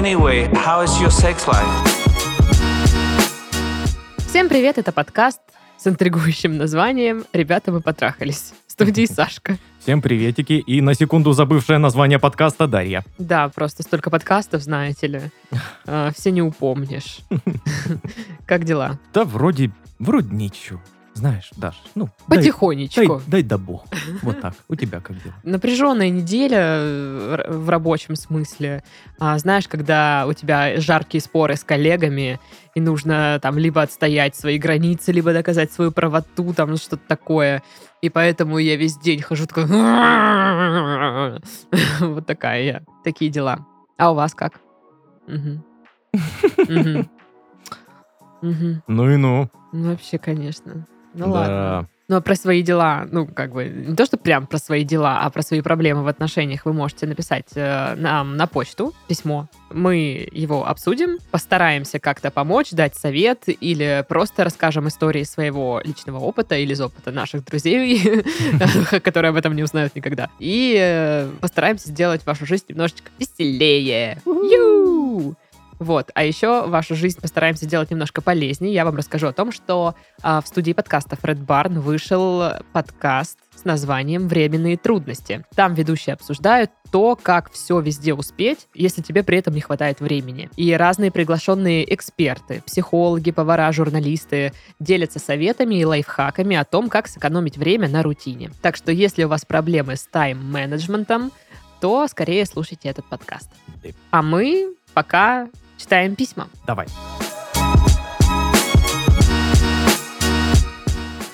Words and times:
Anyway, 0.00 0.50
how 0.54 0.82
is 0.82 0.98
your 0.98 1.10
sex 1.10 1.46
life? 1.46 1.68
Всем 4.28 4.48
привет, 4.48 4.78
это 4.78 4.92
подкаст 4.92 5.42
с 5.76 5.86
интригующим 5.86 6.56
названием 6.56 7.26
«Ребята, 7.34 7.70
мы 7.70 7.82
потрахались». 7.82 8.54
В 8.66 8.72
студии 8.72 9.04
Сашка. 9.12 9.58
Всем 9.78 10.00
приветики 10.00 10.54
и 10.54 10.80
на 10.80 10.94
секунду 10.94 11.32
забывшее 11.32 11.76
название 11.78 12.18
подкаста 12.18 12.66
Дарья. 12.66 13.04
Да, 13.18 13.50
просто 13.50 13.82
столько 13.82 14.08
подкастов, 14.08 14.62
знаете 14.62 15.06
ли. 15.06 15.20
А, 15.86 16.10
Все 16.16 16.30
не 16.30 16.40
упомнишь. 16.40 17.18
Как 18.46 18.64
дела? 18.64 18.98
Да 19.12 19.26
вроде, 19.26 19.70
вроде 19.98 20.34
ничего. 20.34 20.80
Знаешь, 21.14 21.50
Даш, 21.56 21.82
ну, 21.94 22.08
дай, 22.28 22.38
Потихонечку. 22.38 23.20
дай, 23.26 23.26
дай 23.26 23.42
да 23.42 23.58
бог. 23.58 23.84
Вот 24.22 24.40
так. 24.40 24.54
У 24.68 24.76
тебя 24.76 25.00
как 25.00 25.22
дела? 25.22 25.34
Напряженная 25.42 26.08
неделя 26.08 26.60
э, 26.60 27.44
в 27.48 27.68
рабочем 27.68 28.16
смысле. 28.16 28.82
А, 29.18 29.36
знаешь, 29.38 29.66
когда 29.68 30.24
у 30.28 30.32
тебя 30.32 30.80
жаркие 30.80 31.20
споры 31.20 31.56
с 31.56 31.64
коллегами, 31.64 32.38
и 32.74 32.80
нужно 32.80 33.38
там 33.42 33.58
либо 33.58 33.82
отстоять 33.82 34.36
свои 34.36 34.58
границы, 34.58 35.12
либо 35.12 35.32
доказать 35.32 35.72
свою 35.72 35.90
правоту, 35.90 36.54
там 36.54 36.70
ну, 36.70 36.76
что-то 36.76 37.02
такое. 37.06 37.62
И 38.02 38.08
поэтому 38.08 38.58
я 38.58 38.76
весь 38.76 38.96
день 38.96 39.20
хожу 39.20 39.46
такой... 39.46 39.64
Вот 42.00 42.26
такая 42.26 42.62
я. 42.62 42.82
Такие 43.04 43.30
дела. 43.30 43.66
А 43.98 44.12
у 44.12 44.14
вас 44.14 44.34
как? 44.34 44.60
Ну 48.42 49.10
и 49.10 49.16
ну. 49.16 49.50
Ну, 49.72 49.90
вообще, 49.90 50.18
конечно. 50.18 50.86
Ну 51.14 51.26
Да. 51.26 51.40
ладно. 51.40 51.88
А 52.12 52.20
про 52.20 52.34
свои 52.34 52.62
дела, 52.62 53.06
ну, 53.12 53.24
как 53.24 53.52
бы, 53.52 53.66
не 53.66 53.94
то, 53.94 54.04
что 54.04 54.16
прям 54.16 54.48
про 54.48 54.58
свои 54.58 54.82
дела, 54.82 55.20
а 55.20 55.30
про 55.30 55.42
свои 55.42 55.60
проблемы 55.60 56.02
в 56.02 56.08
отношениях 56.08 56.64
вы 56.64 56.72
можете 56.72 57.06
написать 57.06 57.46
э, 57.54 57.94
нам 57.94 58.36
на 58.36 58.48
почту 58.48 58.92
письмо. 59.06 59.48
Мы 59.70 60.28
его 60.32 60.66
обсудим, 60.66 61.18
постараемся 61.30 62.00
как-то 62.00 62.32
помочь, 62.32 62.72
дать 62.72 62.96
совет 62.96 63.44
или 63.46 64.04
просто 64.08 64.42
расскажем 64.42 64.88
истории 64.88 65.22
своего 65.22 65.80
личного 65.84 66.18
опыта 66.18 66.56
или 66.56 66.72
из 66.72 66.80
опыта 66.80 67.12
наших 67.12 67.44
друзей, 67.44 68.24
которые 69.04 69.30
об 69.30 69.36
этом 69.36 69.54
не 69.54 69.62
узнают 69.62 69.94
никогда. 69.94 70.30
И 70.40 70.76
э, 70.76 71.30
постараемся 71.40 71.90
сделать 71.90 72.26
вашу 72.26 72.44
жизнь 72.44 72.64
немножечко 72.68 73.08
веселее. 73.20 74.20
Вот. 75.80 76.10
А 76.14 76.22
еще 76.22 76.66
вашу 76.66 76.94
жизнь 76.94 77.20
постараемся 77.20 77.64
сделать 77.64 77.90
немножко 77.90 78.20
полезнее. 78.20 78.72
Я 78.72 78.84
вам 78.84 78.96
расскажу 78.96 79.28
о 79.28 79.32
том, 79.32 79.50
что 79.50 79.94
а, 80.22 80.42
в 80.42 80.46
студии 80.46 80.72
подкаста 80.72 81.16
Фред 81.16 81.40
Барн 81.40 81.80
вышел 81.80 82.52
подкаст 82.74 83.38
с 83.56 83.64
названием 83.64 84.28
«Временные 84.28 84.76
трудности». 84.76 85.44
Там 85.54 85.72
ведущие 85.72 86.12
обсуждают 86.14 86.70
то, 86.92 87.16
как 87.20 87.50
все 87.50 87.80
везде 87.80 88.12
успеть, 88.12 88.68
если 88.74 89.00
тебе 89.00 89.22
при 89.22 89.38
этом 89.38 89.54
не 89.54 89.62
хватает 89.62 90.00
времени. 90.00 90.50
И 90.56 90.70
разные 90.74 91.10
приглашенные 91.10 91.92
эксперты, 91.94 92.62
психологи, 92.66 93.30
повара, 93.30 93.72
журналисты 93.72 94.52
делятся 94.80 95.18
советами 95.18 95.76
и 95.76 95.84
лайфхаками 95.86 96.56
о 96.56 96.64
том, 96.64 96.90
как 96.90 97.08
сэкономить 97.08 97.56
время 97.56 97.88
на 97.88 98.02
рутине. 98.02 98.50
Так 98.60 98.76
что 98.76 98.92
если 98.92 99.24
у 99.24 99.28
вас 99.28 99.46
проблемы 99.46 99.96
с 99.96 100.06
тайм-менеджментом, 100.06 101.32
то 101.80 102.06
скорее 102.08 102.44
слушайте 102.44 102.90
этот 102.90 103.06
подкаст. 103.06 103.48
А 104.10 104.22
мы 104.22 104.74
пока 104.92 105.48
читаем 105.80 106.14
письма. 106.14 106.48
Давай. 106.66 106.86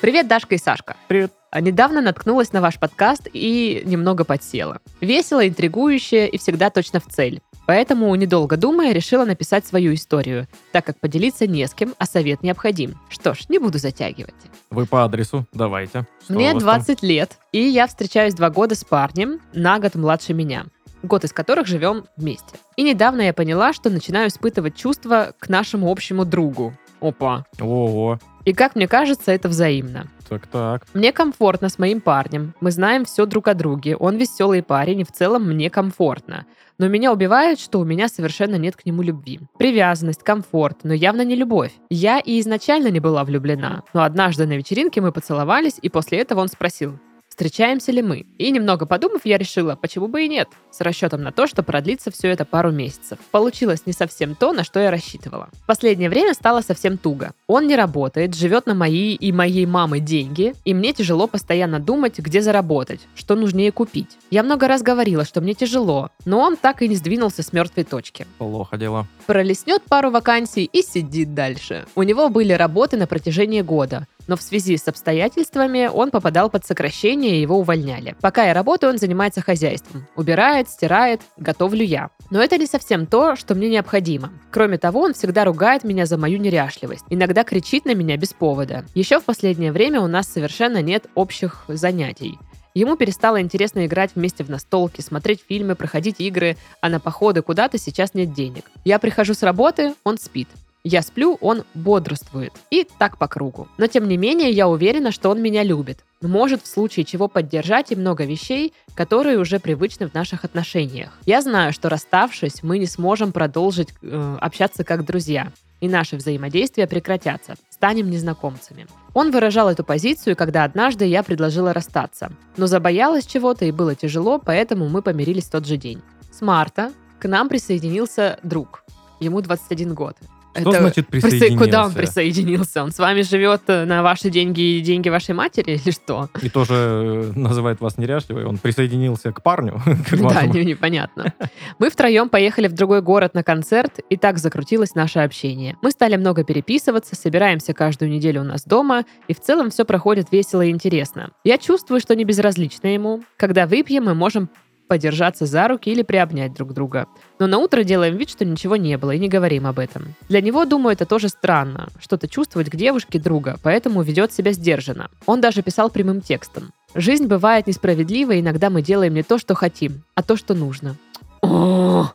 Привет, 0.00 0.28
Дашка 0.28 0.54
и 0.54 0.58
Сашка. 0.58 0.96
Привет. 1.08 1.32
А 1.50 1.60
Недавно 1.60 2.00
наткнулась 2.00 2.52
на 2.52 2.60
ваш 2.60 2.78
подкаст 2.78 3.28
и 3.32 3.82
немного 3.86 4.24
подсела. 4.24 4.78
Весело, 5.00 5.46
интригующе 5.48 6.28
и 6.28 6.38
всегда 6.38 6.70
точно 6.70 7.00
в 7.00 7.06
цель. 7.06 7.40
Поэтому, 7.66 8.14
недолго 8.14 8.56
думая, 8.56 8.92
решила 8.92 9.24
написать 9.24 9.66
свою 9.66 9.94
историю, 9.94 10.46
так 10.70 10.84
как 10.84 11.00
поделиться 11.00 11.48
не 11.48 11.66
с 11.66 11.74
кем, 11.74 11.94
а 11.98 12.06
совет 12.06 12.42
необходим. 12.44 12.94
Что 13.08 13.34
ж, 13.34 13.48
не 13.48 13.58
буду 13.58 13.78
затягивать. 13.78 14.34
Вы 14.70 14.86
по 14.86 15.02
адресу, 15.04 15.46
давайте. 15.52 16.06
Что 16.22 16.34
Мне 16.34 16.50
у 16.52 16.54
вас 16.60 16.62
там? 16.62 16.94
20 16.94 17.02
лет, 17.02 17.38
и 17.50 17.60
я 17.60 17.88
встречаюсь 17.88 18.34
два 18.34 18.50
года 18.50 18.76
с 18.76 18.84
парнем, 18.84 19.40
на 19.52 19.80
год 19.80 19.96
младше 19.96 20.34
меня, 20.34 20.66
год 21.06 21.24
из 21.24 21.32
которых 21.32 21.66
живем 21.66 22.04
вместе. 22.16 22.56
И 22.76 22.82
недавно 22.82 23.22
я 23.22 23.32
поняла, 23.32 23.72
что 23.72 23.90
начинаю 23.90 24.28
испытывать 24.28 24.76
чувства 24.76 25.32
к 25.38 25.48
нашему 25.48 25.90
общему 25.90 26.24
другу. 26.24 26.74
Опа. 27.00 27.44
Ого, 27.60 28.18
И 28.44 28.52
как 28.52 28.74
мне 28.74 28.88
кажется, 28.88 29.30
это 29.32 29.48
взаимно. 29.48 30.06
так-так. 30.28 30.86
Мне 30.94 31.12
комфортно 31.12 31.68
с 31.68 31.78
моим 31.78 32.00
парнем. 32.00 32.54
Мы 32.60 32.70
знаем 32.70 33.04
все 33.04 33.26
друг 33.26 33.48
о 33.48 33.54
друге. 33.54 33.96
Он 33.96 34.16
веселый 34.16 34.62
парень, 34.62 35.00
и 35.00 35.04
в 35.04 35.12
целом 35.12 35.44
мне 35.44 35.68
комфортно. 35.70 36.46
Но 36.78 36.88
меня 36.88 37.12
убивает, 37.12 37.60
что 37.60 37.80
у 37.80 37.84
меня 37.84 38.08
совершенно 38.08 38.56
нет 38.56 38.76
к 38.76 38.84
нему 38.86 39.02
любви. 39.02 39.40
Привязанность, 39.58 40.22
комфорт, 40.22 40.78
но 40.84 40.92
явно 40.94 41.22
не 41.22 41.34
любовь. 41.36 41.72
Я 41.90 42.18
и 42.18 42.40
изначально 42.40 42.88
не 42.88 43.00
была 43.00 43.24
влюблена. 43.24 43.82
Но 43.94 44.02
однажды 44.02 44.46
на 44.46 44.56
вечеринке 44.56 45.00
мы 45.00 45.12
поцеловались, 45.12 45.78
и 45.80 45.88
после 45.88 46.18
этого 46.18 46.40
он 46.40 46.48
спросил, 46.48 46.98
встречаемся 47.36 47.92
ли 47.92 48.00
мы. 48.00 48.24
И 48.38 48.50
немного 48.50 48.86
подумав, 48.86 49.20
я 49.26 49.36
решила, 49.36 49.76
почему 49.76 50.08
бы 50.08 50.24
и 50.24 50.28
нет, 50.28 50.48
с 50.70 50.80
расчетом 50.80 51.22
на 51.22 51.32
то, 51.32 51.46
что 51.46 51.62
продлится 51.62 52.10
все 52.10 52.28
это 52.28 52.46
пару 52.46 52.70
месяцев. 52.70 53.18
Получилось 53.30 53.82
не 53.84 53.92
совсем 53.92 54.34
то, 54.34 54.54
на 54.54 54.64
что 54.64 54.80
я 54.80 54.90
рассчитывала. 54.90 55.50
В 55.52 55.66
последнее 55.66 56.08
время 56.08 56.32
стало 56.32 56.62
совсем 56.62 56.96
туго. 56.96 57.32
Он 57.46 57.66
не 57.66 57.76
работает, 57.76 58.34
живет 58.34 58.64
на 58.64 58.74
мои 58.74 59.14
и 59.14 59.32
моей 59.32 59.66
мамы 59.66 60.00
деньги, 60.00 60.54
и 60.64 60.72
мне 60.72 60.94
тяжело 60.94 61.26
постоянно 61.26 61.78
думать, 61.78 62.18
где 62.18 62.40
заработать, 62.40 63.00
что 63.14 63.34
нужнее 63.36 63.70
купить. 63.70 64.16
Я 64.30 64.42
много 64.42 64.66
раз 64.66 64.80
говорила, 64.80 65.26
что 65.26 65.42
мне 65.42 65.52
тяжело, 65.52 66.08
но 66.24 66.40
он 66.40 66.56
так 66.56 66.80
и 66.80 66.88
не 66.88 66.96
сдвинулся 66.96 67.42
с 67.42 67.52
мертвой 67.52 67.84
точки 67.84 68.26
Плохо 68.38 68.78
дело. 68.78 69.06
пролеснет 69.26 69.82
пару 69.82 70.10
вакансий 70.10 70.64
и 70.64 70.80
сидит 70.80 71.34
дальше. 71.34 71.84
У 71.94 72.02
него 72.02 72.30
были 72.30 72.54
работы 72.54 72.96
на 72.96 73.06
протяжении 73.06 73.60
года, 73.60 74.06
но 74.26 74.36
в 74.36 74.42
связи 74.42 74.76
с 74.76 74.88
обстоятельствами 74.88 75.88
он 75.92 76.10
попадал 76.10 76.50
под 76.50 76.66
сокращение 76.66 77.36
и 77.36 77.40
его 77.40 77.58
увольняли. 77.58 78.16
Пока 78.20 78.44
я 78.44 78.54
работаю, 78.54 78.92
он 78.92 78.98
занимается 78.98 79.40
хозяйством. 79.40 80.06
Убирает, 80.16 80.68
стирает, 80.68 81.20
готовлю 81.36 81.84
я. 81.84 82.10
Но 82.30 82.42
это 82.42 82.58
не 82.58 82.66
совсем 82.66 83.06
то, 83.06 83.36
что 83.36 83.54
мне 83.54 83.68
необходимо. 83.68 84.32
Кроме 84.50 84.78
того, 84.78 85.00
он 85.00 85.14
всегда 85.14 85.44
ругает 85.44 85.84
меня 85.84 86.06
за 86.06 86.18
мою 86.18 86.38
неряшливость. 86.38 87.04
Иногда 87.10 87.44
кричит 87.44 87.84
на 87.84 87.94
меня 87.94 88.16
без 88.16 88.32
повода. 88.32 88.84
Еще 88.94 89.20
в 89.20 89.24
последнее 89.24 89.72
время 89.72 90.00
у 90.00 90.06
нас 90.06 90.28
совершенно 90.28 90.82
нет 90.82 91.06
общих 91.14 91.64
занятий. 91.68 92.38
Ему 92.76 92.96
перестало 92.96 93.40
интересно 93.40 93.86
играть 93.86 94.10
вместе 94.14 94.44
в 94.44 94.50
настолки, 94.50 95.00
смотреть 95.00 95.42
фильмы, 95.48 95.76
проходить 95.76 96.20
игры, 96.20 96.58
а 96.82 96.90
на 96.90 97.00
походы 97.00 97.40
куда-то 97.40 97.78
сейчас 97.78 98.12
нет 98.12 98.34
денег. 98.34 98.64
Я 98.84 98.98
прихожу 98.98 99.32
с 99.32 99.42
работы, 99.42 99.94
он 100.04 100.18
спит. 100.18 100.48
Я 100.88 101.02
сплю, 101.02 101.36
он 101.40 101.64
бодрствует. 101.74 102.52
И 102.70 102.86
так 102.96 103.18
по 103.18 103.26
кругу. 103.26 103.66
Но 103.76 103.88
тем 103.88 104.06
не 104.06 104.16
менее, 104.16 104.50
я 104.50 104.68
уверена, 104.68 105.10
что 105.10 105.30
он 105.30 105.42
меня 105.42 105.64
любит. 105.64 106.04
Может 106.22 106.62
в 106.62 106.68
случае 106.68 107.04
чего 107.04 107.26
поддержать 107.26 107.90
и 107.90 107.96
много 107.96 108.24
вещей, 108.24 108.72
которые 108.94 109.40
уже 109.40 109.58
привычны 109.58 110.08
в 110.08 110.14
наших 110.14 110.44
отношениях. 110.44 111.10
Я 111.26 111.42
знаю, 111.42 111.72
что 111.72 111.88
расставшись, 111.88 112.62
мы 112.62 112.78
не 112.78 112.86
сможем 112.86 113.32
продолжить 113.32 113.88
э, 114.00 114.38
общаться 114.40 114.84
как 114.84 115.04
друзья. 115.04 115.50
И 115.80 115.88
наши 115.88 116.14
взаимодействия 116.14 116.86
прекратятся. 116.86 117.56
Станем 117.68 118.08
незнакомцами. 118.08 118.86
Он 119.12 119.32
выражал 119.32 119.68
эту 119.68 119.82
позицию, 119.82 120.36
когда 120.36 120.62
однажды 120.62 121.04
я 121.04 121.24
предложила 121.24 121.72
расстаться. 121.72 122.30
Но 122.56 122.68
забоялась 122.68 123.26
чего-то 123.26 123.64
и 123.64 123.72
было 123.72 123.96
тяжело, 123.96 124.38
поэтому 124.38 124.88
мы 124.88 125.02
помирились 125.02 125.46
в 125.46 125.50
тот 125.50 125.66
же 125.66 125.78
день. 125.78 126.00
С 126.30 126.42
марта 126.42 126.92
к 127.18 127.26
нам 127.26 127.48
присоединился 127.48 128.38
друг. 128.44 128.84
Ему 129.18 129.40
21 129.40 129.92
год. 129.92 130.16
Что 130.60 130.72
значит 130.72 131.08
присо- 131.08 131.22
присоединился? 131.22 131.64
Куда 131.64 131.84
он 131.86 131.92
присоединился? 131.92 132.82
Он 132.82 132.90
с 132.92 132.98
вами 132.98 133.22
живет 133.22 133.62
э, 133.68 133.84
на 133.84 134.02
ваши 134.02 134.30
деньги 134.30 134.60
и 134.60 134.80
деньги 134.80 135.08
вашей 135.08 135.34
матери 135.34 135.80
или 135.82 135.90
что? 135.90 136.28
И 136.42 136.48
тоже 136.48 136.74
э, 136.74 137.32
называет 137.34 137.80
вас 137.80 137.98
неряшливой. 137.98 138.44
Он 138.44 138.58
присоединился 138.58 139.32
к 139.32 139.42
парню. 139.42 139.80
к 140.10 140.16
Да, 140.16 140.46
не- 140.46 140.64
непонятно. 140.64 141.32
Мы 141.78 141.90
втроем 141.90 142.28
поехали 142.28 142.68
в 142.68 142.72
другой 142.72 143.02
город 143.02 143.34
на 143.34 143.42
концерт, 143.42 144.00
и 144.10 144.16
так 144.16 144.38
закрутилось 144.38 144.94
наше 144.94 145.20
общение. 145.20 145.76
Мы 145.82 145.90
стали 145.90 146.16
много 146.16 146.44
переписываться, 146.44 147.14
собираемся 147.16 147.72
каждую 147.72 148.10
неделю 148.10 148.40
у 148.42 148.44
нас 148.44 148.64
дома, 148.64 149.04
и 149.28 149.34
в 149.34 149.40
целом 149.40 149.70
все 149.70 149.84
проходит 149.84 150.28
весело 150.32 150.62
и 150.62 150.70
интересно. 150.70 151.30
Я 151.44 151.58
чувствую, 151.58 152.00
что 152.00 152.14
не 152.14 152.24
безразлично 152.24 152.88
ему. 152.88 153.22
Когда 153.36 153.66
выпьем, 153.66 154.04
мы 154.04 154.14
можем 154.14 154.48
подержаться 154.86 155.46
за 155.46 155.68
руки 155.68 155.90
или 155.90 156.02
приобнять 156.02 156.54
друг 156.54 156.72
друга. 156.72 157.06
Но 157.38 157.46
на 157.46 157.58
утро 157.58 157.82
делаем 157.82 158.16
вид, 158.16 158.30
что 158.30 158.44
ничего 158.44 158.76
не 158.76 158.96
было 158.98 159.12
и 159.12 159.18
не 159.18 159.28
говорим 159.28 159.66
об 159.66 159.78
этом. 159.78 160.14
Для 160.28 160.40
него, 160.40 160.64
думаю, 160.64 160.94
это 160.94 161.06
тоже 161.06 161.28
странно, 161.28 161.88
что-то 161.98 162.28
чувствовать 162.28 162.70
к 162.70 162.76
девушке 162.76 163.18
друга, 163.18 163.58
поэтому 163.62 164.02
ведет 164.02 164.32
себя 164.32 164.52
сдержанно. 164.52 165.10
Он 165.26 165.40
даже 165.40 165.62
писал 165.62 165.90
прямым 165.90 166.20
текстом. 166.20 166.72
Жизнь 166.94 167.26
бывает 167.26 167.66
несправедлива, 167.66 168.32
и 168.32 168.40
иногда 168.40 168.70
мы 168.70 168.82
делаем 168.82 169.14
не 169.14 169.22
то, 169.22 169.38
что 169.38 169.54
хотим, 169.54 170.02
а 170.14 170.22
то, 170.22 170.36
что 170.36 170.54
нужно. 170.54 170.96
О. 171.42 172.10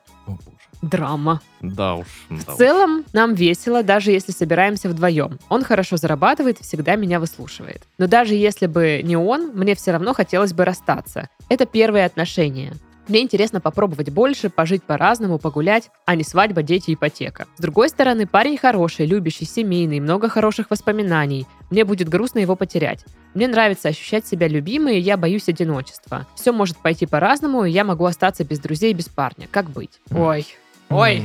драма. 0.81 1.42
Да 1.62 1.95
уж. 1.95 2.07
да 2.30 2.38
В 2.38 2.50
уж. 2.50 2.56
целом, 2.56 3.06
нам 3.13 3.33
весело, 3.33 3.83
даже 3.83 4.12
если 4.12 4.31
собираемся 4.31 4.89
вдвоем. 4.89 5.39
Он 5.50 5.63
хорошо 5.63 5.98
зарабатывает 5.98 6.60
и 6.60 6.63
всегда 6.63 6.95
меня 6.95 7.19
выслушивает. 7.19 7.83
Но 7.98 8.07
даже 8.07 8.36
если 8.36 8.66
бы 8.68 9.01
не 9.04 9.16
он, 9.16 9.51
мне 9.54 9.75
все 9.75 9.92
равно 9.92 10.13
хотелось 10.13 10.54
бы 10.54 10.66
расстаться. 10.66 11.30
Это 11.50 11.66
первые 11.66 12.06
отношения. 12.06 12.74
Мне 13.07 13.22
интересно 13.22 13.60
попробовать 13.60 14.10
больше, 14.10 14.50
пожить 14.50 14.83
по-разному, 14.83 15.38
погулять, 15.39 15.89
а 16.06 16.16
не 16.16 16.24
свадьба, 16.24 16.62
дети, 16.63 16.94
ипотека. 16.94 17.45
С 17.57 17.62
другой 17.62 17.89
стороны, 17.89 18.27
парень 18.27 18.57
хороший, 18.57 19.06
любящий, 19.06 19.44
семейный, 19.44 20.00
много 20.00 20.30
хороших 20.30 20.69
воспоминаний. 20.69 21.45
Мне 21.72 21.84
будет 21.84 22.07
грустно 22.07 22.39
его 22.39 22.56
потерять. 22.56 23.04
Мне 23.34 23.48
нравится 23.48 23.89
ощущать 23.89 24.27
себя 24.27 24.48
любимой, 24.48 24.98
и 24.98 25.01
я 25.01 25.18
боюсь 25.18 25.50
одиночества. 25.50 26.27
Все 26.36 26.54
может 26.54 26.77
пойти 26.77 27.06
по-разному, 27.06 27.66
и 27.66 27.72
я 27.72 27.84
могу 27.84 28.06
остаться 28.06 28.44
без 28.45 28.60
друзей, 28.60 28.94
без 28.94 29.10
парня. 29.10 29.48
Как 29.51 29.69
быть? 29.69 30.00
Ой, 30.12 30.45
ой. 30.92 31.24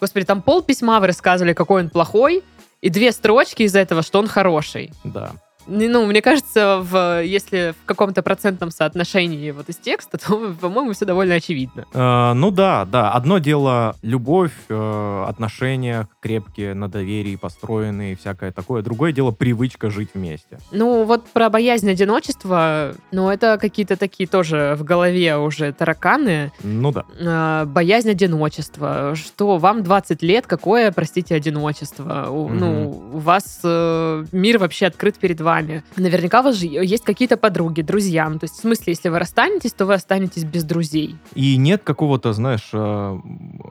Господи, 0.00 0.24
там 0.24 0.42
пол 0.42 0.62
письма 0.62 1.00
вы 1.00 1.08
рассказывали, 1.08 1.52
какой 1.52 1.82
он 1.82 1.90
плохой, 1.90 2.44
и 2.80 2.90
две 2.90 3.10
строчки 3.12 3.64
из 3.64 3.74
этого, 3.74 4.02
что 4.02 4.20
он 4.20 4.28
хороший. 4.28 4.92
Да. 5.04 5.32
Ну, 5.68 6.06
мне 6.06 6.22
кажется, 6.22 6.80
в, 6.82 7.22
если 7.22 7.74
в 7.82 7.84
каком-то 7.86 8.22
процентном 8.22 8.70
соотношении 8.70 9.50
вот 9.50 9.68
из 9.68 9.76
текста, 9.76 10.18
то, 10.26 10.54
по-моему, 10.60 10.92
все 10.92 11.04
довольно 11.04 11.34
очевидно. 11.34 11.84
Э, 11.92 12.32
ну 12.32 12.50
да, 12.50 12.84
да. 12.84 13.12
Одно 13.12 13.38
дело 13.38 13.94
любовь, 14.02 14.52
э, 14.68 15.24
отношения 15.28 16.08
крепкие, 16.20 16.74
на 16.74 16.88
доверии 16.88 17.36
построенные, 17.36 18.16
всякое 18.16 18.50
такое. 18.52 18.82
Другое 18.82 19.12
дело 19.12 19.30
привычка 19.30 19.90
жить 19.90 20.10
вместе. 20.14 20.58
Ну, 20.72 21.04
вот 21.04 21.26
про 21.28 21.50
боязнь 21.50 21.90
одиночества, 21.90 22.94
ну, 23.12 23.28
это 23.28 23.58
какие-то 23.58 23.96
такие 23.96 24.26
тоже 24.28 24.74
в 24.78 24.84
голове 24.84 25.36
уже 25.36 25.72
тараканы. 25.72 26.52
Ну 26.62 26.92
да. 26.92 27.04
Э, 27.20 27.64
боязнь 27.66 28.10
одиночества. 28.10 29.14
Что 29.14 29.58
вам 29.58 29.82
20 29.82 30.22
лет, 30.22 30.46
какое, 30.46 30.92
простите, 30.92 31.34
одиночество? 31.34 32.28
У, 32.30 32.48
Мгм. 32.48 32.58
Ну, 32.58 33.02
у 33.12 33.18
вас 33.18 33.60
э, 33.62 34.24
мир 34.32 34.58
вообще 34.58 34.86
открыт 34.86 35.18
перед 35.18 35.40
вами. 35.40 35.57
Наверняка 35.96 36.40
у 36.40 36.44
вас 36.44 36.56
же 36.56 36.66
есть 36.66 37.04
какие-то 37.04 37.36
подруги, 37.36 37.82
друзья. 37.82 38.28
Ну, 38.28 38.38
то 38.38 38.44
есть, 38.44 38.56
в 38.56 38.60
смысле, 38.60 38.92
если 38.92 39.08
вы 39.08 39.18
расстанетесь, 39.18 39.72
то 39.72 39.86
вы 39.86 39.94
останетесь 39.94 40.44
без 40.44 40.64
друзей. 40.64 41.16
И 41.34 41.56
нет 41.56 41.82
какого-то, 41.84 42.32
знаешь, 42.32 42.68
э, 42.72 43.18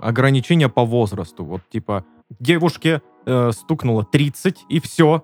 ограничения 0.01 0.69
по 0.69 0.85
возрасту. 0.85 1.43
Вот 1.45 1.61
типа 1.69 2.05
девушке 2.39 3.01
э, 3.25 3.51
стукнуло 3.51 4.03
30, 4.03 4.65
и 4.69 4.79
все. 4.79 5.23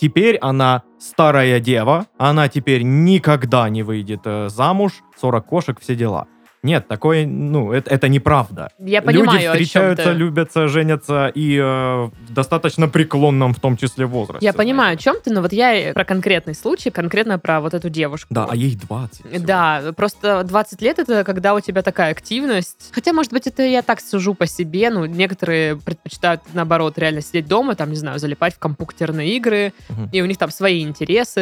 Теперь 0.00 0.36
она 0.38 0.82
старая 0.98 1.60
дева, 1.60 2.06
она 2.18 2.48
теперь 2.48 2.82
никогда 2.82 3.68
не 3.68 3.82
выйдет 3.82 4.22
э, 4.24 4.48
замуж, 4.48 5.02
40 5.20 5.46
кошек, 5.46 5.80
все 5.80 5.94
дела. 5.94 6.26
Нет, 6.62 6.86
такое, 6.86 7.26
ну, 7.26 7.72
это, 7.72 7.90
это 7.90 8.06
неправда. 8.06 8.70
Я 8.78 9.02
понимаю, 9.02 9.32
Люди 9.32 9.36
о 9.36 9.42
чем 9.42 9.52
встречаются, 9.52 10.04
ты. 10.04 10.10
любятся, 10.12 10.68
женятся 10.68 11.26
и 11.34 11.56
э, 11.56 11.62
в 11.62 12.12
достаточно 12.32 12.86
преклонном 12.88 13.52
в 13.52 13.58
том 13.58 13.76
числе 13.76 14.06
возрасте. 14.06 14.46
Я 14.46 14.52
понимаю, 14.52 14.94
о 14.94 14.96
чем 14.96 15.16
ты, 15.20 15.32
но 15.32 15.42
вот 15.42 15.52
я 15.52 15.74
и 15.74 15.92
про 15.92 16.04
конкретный 16.04 16.54
случай, 16.54 16.90
конкретно 16.90 17.40
про 17.40 17.60
вот 17.60 17.74
эту 17.74 17.88
девушку. 17.90 18.28
Да, 18.30 18.46
а 18.48 18.54
ей 18.54 18.76
20. 18.76 19.26
всего. 19.26 19.44
Да, 19.44 19.82
просто 19.96 20.44
20 20.44 20.80
лет 20.82 21.00
это 21.00 21.24
когда 21.24 21.54
у 21.54 21.60
тебя 21.60 21.82
такая 21.82 22.12
активность. 22.12 22.90
Хотя, 22.92 23.12
может 23.12 23.32
быть, 23.32 23.48
это 23.48 23.64
я 23.64 23.82
так 23.82 24.00
сужу 24.00 24.34
по 24.34 24.46
себе. 24.46 24.90
Ну, 24.90 25.04
некоторые 25.06 25.76
предпочитают, 25.76 26.42
наоборот, 26.52 26.96
реально 26.96 27.22
сидеть 27.22 27.48
дома, 27.48 27.74
там, 27.74 27.90
не 27.90 27.96
знаю, 27.96 28.20
залипать 28.20 28.54
в 28.54 28.60
компьютерные 28.60 29.34
игры, 29.36 29.72
Мгм. 29.88 30.10
и 30.12 30.22
у 30.22 30.26
них 30.26 30.38
там 30.38 30.50
свои 30.52 30.82
интересы. 30.84 31.40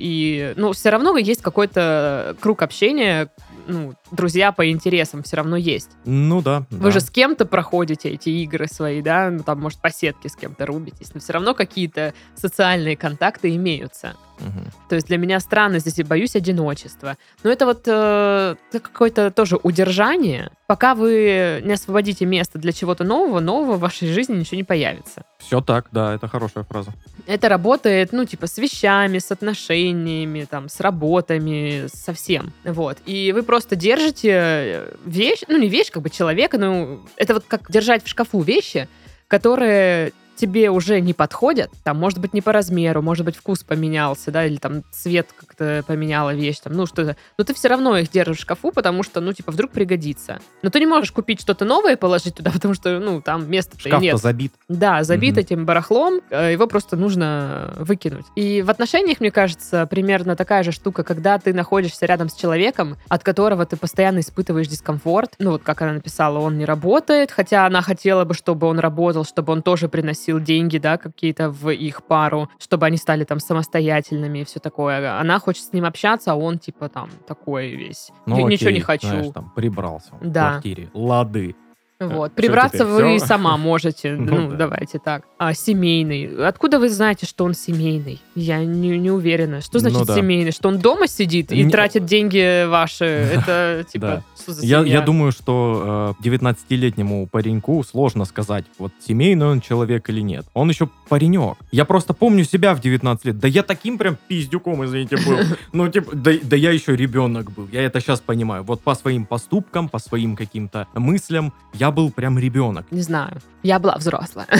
И, 0.00 0.52
ну, 0.56 0.72
все 0.72 0.90
равно 0.90 1.16
есть 1.16 1.42
какой-то 1.42 2.36
круг 2.40 2.62
общения, 2.62 3.28
ну, 3.66 3.94
друзья 4.10 4.52
по 4.52 4.70
интересам 4.70 5.22
все 5.22 5.36
равно 5.36 5.56
есть. 5.56 5.90
Ну 6.04 6.42
да. 6.42 6.66
Вы 6.70 6.84
да. 6.84 6.90
же 6.90 7.00
с 7.00 7.10
кем-то 7.10 7.46
проходите 7.46 8.10
эти 8.10 8.28
игры 8.28 8.66
свои, 8.66 9.02
да, 9.02 9.30
ну, 9.30 9.42
там, 9.42 9.60
может, 9.60 9.80
по 9.80 9.90
сетке 9.90 10.28
с 10.28 10.36
кем-то 10.36 10.66
рубитесь, 10.66 11.14
но 11.14 11.20
все 11.20 11.32
равно 11.34 11.54
какие-то 11.54 12.14
социальные 12.34 12.96
контакты 12.96 13.54
имеются. 13.54 14.16
Мгм. 14.40 14.64
То 14.88 14.96
есть 14.96 15.06
для 15.06 15.18
меня 15.18 15.40
странно 15.40 15.78
здесь 15.78 15.98
и 15.98 16.02
боюсь 16.02 16.36
одиночества. 16.36 17.16
Но 17.42 17.50
это 17.50 17.66
вот 17.66 17.82
э, 17.86 18.56
какое-то 18.72 19.30
тоже 19.30 19.58
удержание. 19.62 20.50
Пока 20.66 20.94
вы 20.94 21.62
не 21.64 21.72
освободите 21.74 22.24
место 22.26 22.58
для 22.58 22.72
чего-то 22.72 23.04
нового, 23.04 23.40
нового 23.40 23.76
в 23.76 23.80
вашей 23.80 24.08
жизни 24.08 24.36
ничего 24.36 24.56
не 24.56 24.64
появится. 24.64 25.24
Все 25.38 25.60
так, 25.60 25.88
да, 25.92 26.14
это 26.14 26.26
хорошая 26.28 26.64
фраза. 26.64 26.92
Это 27.26 27.48
работает, 27.48 28.12
ну, 28.12 28.24
типа, 28.24 28.46
с 28.46 28.58
вещами, 28.58 29.18
с 29.18 29.30
отношениями, 29.30 30.46
там, 30.48 30.68
с 30.68 30.80
работами, 30.80 31.86
со 31.92 32.12
всем. 32.12 32.52
Вот. 32.64 32.98
И 33.06 33.32
вы 33.32 33.42
просто 33.42 33.76
держите 33.76 34.84
вещь, 35.04 35.42
ну, 35.48 35.58
не 35.58 35.68
вещь, 35.68 35.90
как 35.90 36.02
бы 36.02 36.10
человека, 36.10 36.58
ну, 36.58 37.00
это 37.16 37.34
вот 37.34 37.44
как 37.46 37.70
держать 37.70 38.04
в 38.04 38.08
шкафу 38.08 38.40
вещи, 38.40 38.88
которые 39.28 40.12
тебе 40.36 40.70
уже 40.70 41.00
не 41.00 41.14
подходят, 41.14 41.70
там, 41.84 41.98
может 41.98 42.18
быть, 42.18 42.34
не 42.34 42.40
по 42.42 42.52
размеру, 42.52 43.02
может 43.02 43.24
быть, 43.24 43.36
вкус 43.36 43.62
поменялся, 43.62 44.30
да, 44.30 44.44
или 44.44 44.56
там 44.56 44.82
цвет 44.90 45.28
как-то 45.38 45.84
поменяла 45.86 46.34
вещь, 46.34 46.58
там, 46.60 46.72
ну, 46.74 46.86
что-то. 46.86 47.16
Но 47.38 47.44
ты 47.44 47.54
все 47.54 47.68
равно 47.68 47.96
их 47.98 48.10
держишь 48.10 48.38
в 48.38 48.40
шкафу, 48.40 48.72
потому 48.72 49.02
что, 49.02 49.20
ну, 49.20 49.32
типа, 49.32 49.52
вдруг 49.52 49.70
пригодится. 49.70 50.40
Но 50.62 50.70
ты 50.70 50.80
не 50.80 50.86
можешь 50.86 51.12
купить 51.12 51.40
что-то 51.40 51.64
новое 51.64 51.92
и 51.92 51.96
положить 51.96 52.34
туда, 52.34 52.50
потому 52.54 52.74
что, 52.74 52.98
ну, 52.98 53.20
там 53.20 53.48
места 53.50 53.78
Шкаф-то 53.78 54.00
нет. 54.00 54.18
забит. 54.18 54.52
Да, 54.68 55.04
забит 55.04 55.34
Мгм. 55.34 55.40
этим 55.40 55.66
барахлом, 55.66 56.20
э, 56.30 56.52
его 56.52 56.66
просто 56.66 56.96
нужно 56.96 57.72
выкинуть. 57.76 58.26
И 58.36 58.62
в 58.62 58.70
отношениях, 58.70 59.20
мне 59.20 59.30
кажется, 59.30 59.86
примерно 59.86 60.36
такая 60.36 60.62
же 60.62 60.72
штука, 60.72 61.04
когда 61.04 61.38
ты 61.38 61.52
находишься 61.54 62.06
рядом 62.06 62.28
с 62.28 62.34
человеком, 62.34 62.96
от 63.08 63.22
которого 63.22 63.64
ты 63.66 63.76
постоянно 63.76 64.20
испытываешь 64.20 64.68
дискомфорт. 64.68 65.34
Ну, 65.38 65.52
вот 65.52 65.62
как 65.62 65.82
она 65.82 65.92
написала, 65.92 66.38
он 66.38 66.58
не 66.58 66.64
работает, 66.64 67.30
хотя 67.30 67.66
она 67.66 67.82
хотела 67.82 68.24
бы, 68.24 68.34
чтобы 68.34 68.66
он 68.66 68.78
работал, 68.78 69.24
чтобы 69.24 69.52
он 69.52 69.62
тоже 69.62 69.88
приносил 69.88 70.23
деньги, 70.40 70.78
да, 70.78 70.96
какие-то 70.98 71.50
в 71.50 71.70
их 71.70 72.02
пару, 72.04 72.48
чтобы 72.58 72.86
они 72.86 72.96
стали 72.96 73.24
там 73.24 73.40
самостоятельными 73.40 74.40
и 74.40 74.44
все 74.44 74.60
такое. 74.60 75.18
Она 75.20 75.38
хочет 75.38 75.64
с 75.64 75.72
ним 75.72 75.84
общаться, 75.84 76.32
а 76.32 76.34
он 76.36 76.58
типа 76.58 76.88
там 76.88 77.10
такой 77.26 77.70
весь. 77.74 78.10
Ну, 78.26 78.36
«Я 78.38 78.42
ничего 78.44 78.68
окей, 78.68 78.74
не 78.74 78.80
хочу. 78.80 79.06
знаешь, 79.08 79.32
там, 79.34 79.52
прибрался 79.54 80.10
в 80.20 80.26
Да. 80.30 80.50
квартире. 80.52 80.90
Лады. 80.94 81.56
Вот. 82.00 82.32
Всё 82.32 82.36
Прибраться 82.36 82.78
теперь, 82.78 82.90
вы 83.12 83.16
всё? 83.18 83.26
сама 83.26 83.56
можете. 83.56 84.12
Ну 84.18 84.40
Ну, 84.42 84.50
да. 84.50 84.56
давайте 84.56 84.98
так. 84.98 85.22
А 85.38 85.54
семейный. 85.54 86.44
Откуда 86.46 86.78
вы 86.80 86.88
знаете, 86.90 87.24
что 87.24 87.44
он 87.44 87.54
семейный? 87.54 88.20
Я 88.34 88.64
не, 88.64 88.98
не 88.98 89.10
уверена. 89.12 89.60
Что 89.60 89.78
значит 89.78 90.00
Ну 90.00 90.04
да. 90.04 90.14
семейный? 90.16 90.50
Что 90.50 90.68
он 90.68 90.78
дома 90.80 91.06
сидит 91.06 91.52
и 91.52 91.62
Не- 91.62 91.70
тратит 91.70 92.04
деньги 92.04 92.66
ваши? 92.66 93.04
Это 93.04 93.86
типа 93.90 94.24
Я, 94.60 94.82
я 94.82 95.00
думаю, 95.00 95.32
что 95.32 96.14
э, 96.20 96.28
19-летнему 96.28 97.26
пареньку 97.26 97.82
сложно 97.84 98.24
сказать, 98.24 98.64
вот 98.78 98.92
семейный 99.06 99.46
он 99.46 99.60
человек 99.60 100.08
или 100.10 100.20
нет. 100.20 100.46
Он 100.54 100.68
еще 100.68 100.88
паренек. 101.08 101.56
Я 101.72 101.84
просто 101.84 102.14
помню 102.14 102.44
себя 102.44 102.74
в 102.74 102.80
19 102.80 103.24
лет. 103.24 103.38
Да 103.38 103.48
я 103.48 103.62
таким 103.62 103.98
прям 103.98 104.16
пиздюком, 104.28 104.84
извините, 104.84 105.16
был. 105.16 105.38
Ну, 105.72 105.88
типа, 105.88 106.14
да, 106.14 106.32
да 106.42 106.56
я 106.56 106.70
еще 106.70 106.96
ребенок 106.96 107.50
был. 107.50 107.68
Я 107.72 107.82
это 107.82 108.00
сейчас 108.00 108.20
понимаю. 108.20 108.62
Вот 108.62 108.80
по 108.80 108.94
своим 108.94 109.26
поступкам, 109.26 109.88
по 109.88 109.98
своим 109.98 110.36
каким-то 110.36 110.86
мыслям, 110.94 111.52
я 111.72 111.90
был 111.90 112.10
прям 112.10 112.38
ребенок. 112.38 112.86
Не 112.90 113.02
знаю. 113.02 113.40
Я 113.62 113.78
была 113.78 113.96
взрослая. 113.96 114.46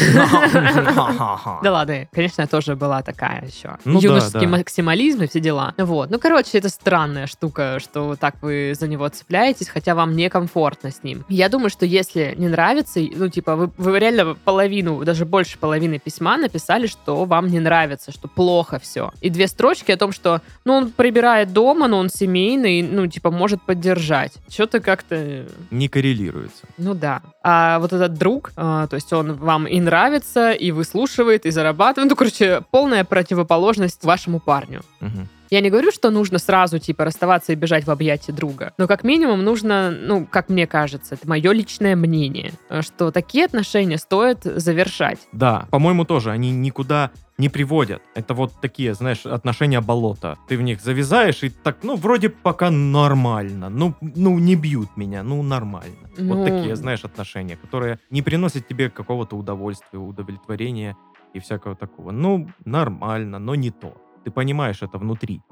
Да 1.63 1.73
ладно, 1.73 2.09
конечно, 2.13 2.43
я 2.43 2.47
тоже 2.47 2.75
была 2.77 3.03
такая 3.03 3.47
еще. 3.47 3.77
Ну 3.85 4.01
Юношеский 4.01 4.47
максимализм 4.47 5.23
и 5.23 5.29
все 5.29 5.41
дела. 5.41 5.75
Вот. 5.79 6.11
Ну, 6.11 6.19
короче, 6.19 6.59
это 6.59 6.69
странная 6.69 7.27
штука, 7.27 7.79
что 7.81 8.17
так 8.17 8.37
вы 8.43 8.75
за 8.79 8.89
него 8.89 9.09
цепляетесь, 9.09 9.69
хотя 9.75 9.95
вам 9.95 10.15
некомфортно 10.17 10.91
с 10.91 11.03
ним. 11.03 11.25
Я 11.29 11.49
думаю, 11.49 11.69
что 11.69 11.85
если 11.85 12.35
не 12.39 12.49
нравится, 12.49 13.01
ну, 13.01 13.29
типа, 13.29 13.57
вы, 13.57 13.71
вы 13.77 13.99
реально 13.99 14.37
половину, 14.37 15.05
даже 15.05 15.25
больше 15.27 15.59
половины 15.59 15.99
письма 15.99 16.37
написали, 16.37 16.87
что 16.87 17.25
вам 17.25 17.49
не 17.49 17.59
нравится, 17.59 18.13
что 18.13 18.29
плохо 18.29 18.79
все. 18.79 19.13
И 19.21 19.31
две 19.31 19.49
строчки 19.49 19.91
о 19.91 19.97
том, 19.97 20.13
что, 20.13 20.41
ну, 20.65 20.75
он 20.75 20.93
прибирает 20.93 21.53
дома, 21.53 21.89
но 21.89 21.99
он 21.99 22.09
семейный, 22.09 22.83
ну, 22.83 23.07
типа, 23.09 23.31
может 23.31 23.61
поддержать. 23.63 24.33
Что-то 24.49 24.81
как-то 24.81 25.45
Не 25.71 25.89
коррелируется. 25.89 26.63
ну 26.79 26.95
да. 26.95 27.21
А 27.43 27.79
вот 27.81 27.93
этот 27.93 28.15
друг, 28.15 28.53
а, 28.57 28.87
то 28.87 28.95
есть 28.97 29.13
он 29.13 29.35
вам 29.35 29.67
и 29.67 29.81
нравится, 29.81 30.53
и 30.53 30.71
выслушивает, 30.71 31.47
и 31.47 31.51
зарабатывает. 31.51 32.09
Ну, 32.09 32.17
короче, 32.17 32.63
полная 32.71 33.05
противоположность 33.05 34.05
вашему 34.05 34.39
парню. 34.41 34.83
Мгм. 35.01 35.29
Я 35.55 35.61
не 35.61 35.71
говорю, 35.71 35.93
что 35.93 36.11
нужно 36.11 36.41
сразу, 36.41 36.81
типа, 36.81 37.05
расставаться 37.05 37.53
и 37.53 37.55
бежать 37.55 37.87
в 37.87 37.91
объятия 37.93 38.33
друга. 38.33 38.73
Но 38.77 38.89
как 38.89 39.05
минимум 39.05 39.45
нужно, 39.45 39.93
ну, 39.93 40.27
как 40.27 40.49
мне 40.49 40.67
кажется, 40.67 41.15
это 41.15 41.29
мое 41.29 41.53
личное 41.53 41.95
мнение, 41.95 42.51
э, 42.71 42.83
что 42.83 43.13
такие 43.13 43.45
отношения 43.45 43.97
стоит 43.99 44.43
завершать. 44.43 45.21
Да, 45.31 45.69
по-моему, 45.71 46.05
тоже 46.05 46.33
они 46.33 46.51
никуда 46.51 47.13
не 47.39 47.49
приводят. 47.49 48.03
Это 48.17 48.35
вот 48.35 48.53
такие, 48.61 48.95
знаешь, 48.95 49.27
отношения 49.27 49.81
болота. 49.81 50.39
Ты 50.49 50.57
в 50.57 50.63
них 50.63 50.81
завязаешь 50.81 51.45
и 51.45 51.51
так, 51.51 51.77
ну, 51.85 51.95
вроде 51.95 52.31
пока 52.31 52.73
нормально. 52.73 53.69
Ну, 53.69 53.95
ну 54.01 54.37
не 54.41 54.57
бьют 54.57 54.97
меня, 54.97 55.23
ну, 55.23 55.41
нормально. 55.45 56.11
Ну. 56.19 56.35
Вот 56.35 56.49
такие, 56.49 56.75
знаешь, 56.75 57.05
отношения, 57.05 57.57
которые 57.57 58.01
не 58.11 58.23
приносят 58.23 58.67
тебе 58.67 58.91
какого-то 58.91 59.37
удовольствия, 59.37 60.01
удовлетворения 60.01 60.97
и 61.33 61.39
всякого 61.39 61.77
такого. 61.77 62.11
Ну, 62.11 62.49
нормально, 62.65 63.39
но 63.39 63.55
не 63.55 63.71
то. 63.71 63.95
Ты 64.25 64.31
понимаешь 64.31 64.83
это 64.83 64.99
внутри. 64.99 65.43